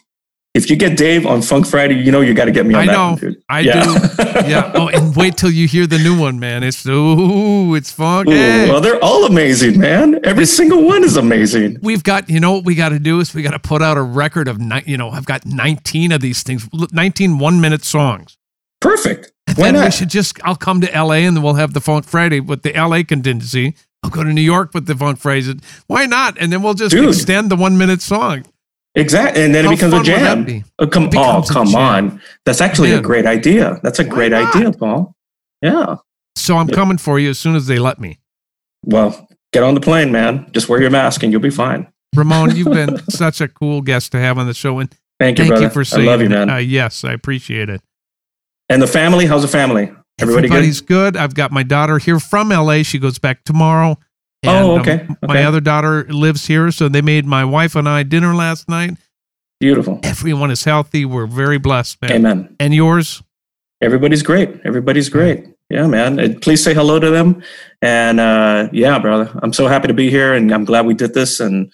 [0.55, 2.81] if you get Dave on Funk Friday, you know you got to get me on
[2.81, 3.09] I that know.
[3.11, 3.43] one, dude.
[3.49, 3.85] I yeah.
[3.85, 3.95] do.
[4.49, 4.73] Yeah.
[4.75, 6.63] Oh, and wait till you hear the new one, man.
[6.63, 8.33] It's ooh, it's funky.
[8.33, 10.21] Ooh, well, they're all amazing, man.
[10.25, 11.79] Every single one is amazing.
[11.83, 13.97] We've got, you know, what we got to do is we got to put out
[13.99, 17.85] a record of, ni- you know, I've got 19 of these things, 19 one minute
[17.85, 18.38] songs.
[18.81, 19.33] Perfect.
[19.57, 22.05] Why then we should just, I'll come to LA and then we'll have the Funk
[22.05, 23.75] Friday with the LA contingency.
[24.03, 25.55] I'll go to New York with the Funk Friday.
[25.87, 26.37] Why not?
[26.39, 27.09] And then we'll just Dude.
[27.09, 28.45] extend the one minute song.
[28.95, 30.45] Exactly, and then How it becomes a jam.
[30.45, 30.65] be?
[30.79, 32.21] Oh, come, oh, come on.
[32.45, 33.79] That's actually a great idea.
[33.83, 34.55] That's a great not?
[34.55, 35.15] idea, Paul.
[35.63, 35.97] Yeah.
[36.37, 38.19] So I'm coming for you as soon as they let me.
[38.85, 40.49] Well, get on the plane, man.
[40.53, 41.87] Just wear your mask and you'll be fine.
[42.17, 44.79] Ramon, you've been such a cool guest to have on the show.
[44.79, 45.65] And Thank you, thank brother.
[45.65, 46.49] you for saying, I love you, man.
[46.51, 47.83] Uh, yes, I appreciate it.
[48.69, 49.93] And the family, how's the family?
[50.21, 51.15] Everybody Everybody's good?
[51.15, 51.17] good.
[51.17, 52.83] I've got my daughter here from LA.
[52.83, 53.99] She goes back tomorrow.
[54.47, 55.45] Oh, um, okay, my okay.
[55.45, 58.97] other daughter lives here, so they made my wife and I dinner last night.
[59.61, 59.99] Beautiful.
[60.05, 61.05] Everyone is healthy.
[61.05, 62.13] We're very blessed, man.
[62.13, 62.57] Amen.
[62.61, 63.23] And yours?
[63.81, 64.61] Everybody's great.
[64.65, 65.45] Everybody's great.
[65.71, 66.19] Yeah, man.
[66.19, 67.43] And please say hello to them.
[67.83, 71.15] And uh, yeah, brother, I'm so happy to be here, and I'm glad we did
[71.15, 71.41] this.
[71.41, 71.73] And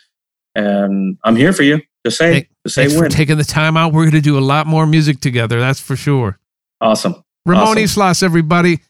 [0.54, 1.80] and I'm here for you.
[2.04, 3.10] Just say, Thank- just say when.
[3.10, 3.92] taking the time out.
[3.92, 5.60] We're going to do a lot more music together.
[5.60, 6.38] That's for sure.
[6.80, 7.22] Awesome.
[7.46, 7.82] Ramon Awesome.
[7.82, 8.80] Yslas, everybody.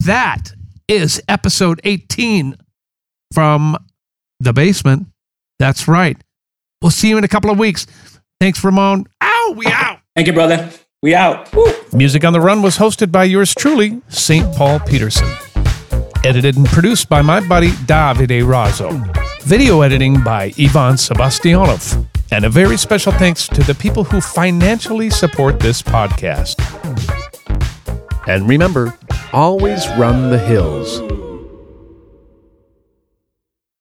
[0.00, 0.52] That
[0.88, 2.56] is episode 18
[3.32, 3.76] from
[4.40, 5.06] the basement.
[5.58, 6.16] That's right.
[6.82, 7.86] We'll see you in a couple of weeks.
[8.40, 9.06] Thanks, Ramon.
[9.22, 10.00] Ow, we out.
[10.14, 10.70] Thank you, brother.
[11.02, 11.52] We out.
[11.54, 11.72] Woo.
[11.92, 14.54] Music on the Run was hosted by yours truly, St.
[14.54, 15.28] Paul Peterson.
[16.24, 18.90] Edited and produced by my buddy Davide Razzo.
[19.42, 22.06] Video editing by Ivan Sebastianov.
[22.32, 27.13] And a very special thanks to the people who financially support this podcast.
[28.26, 28.94] And remember,
[29.32, 31.00] always run the hills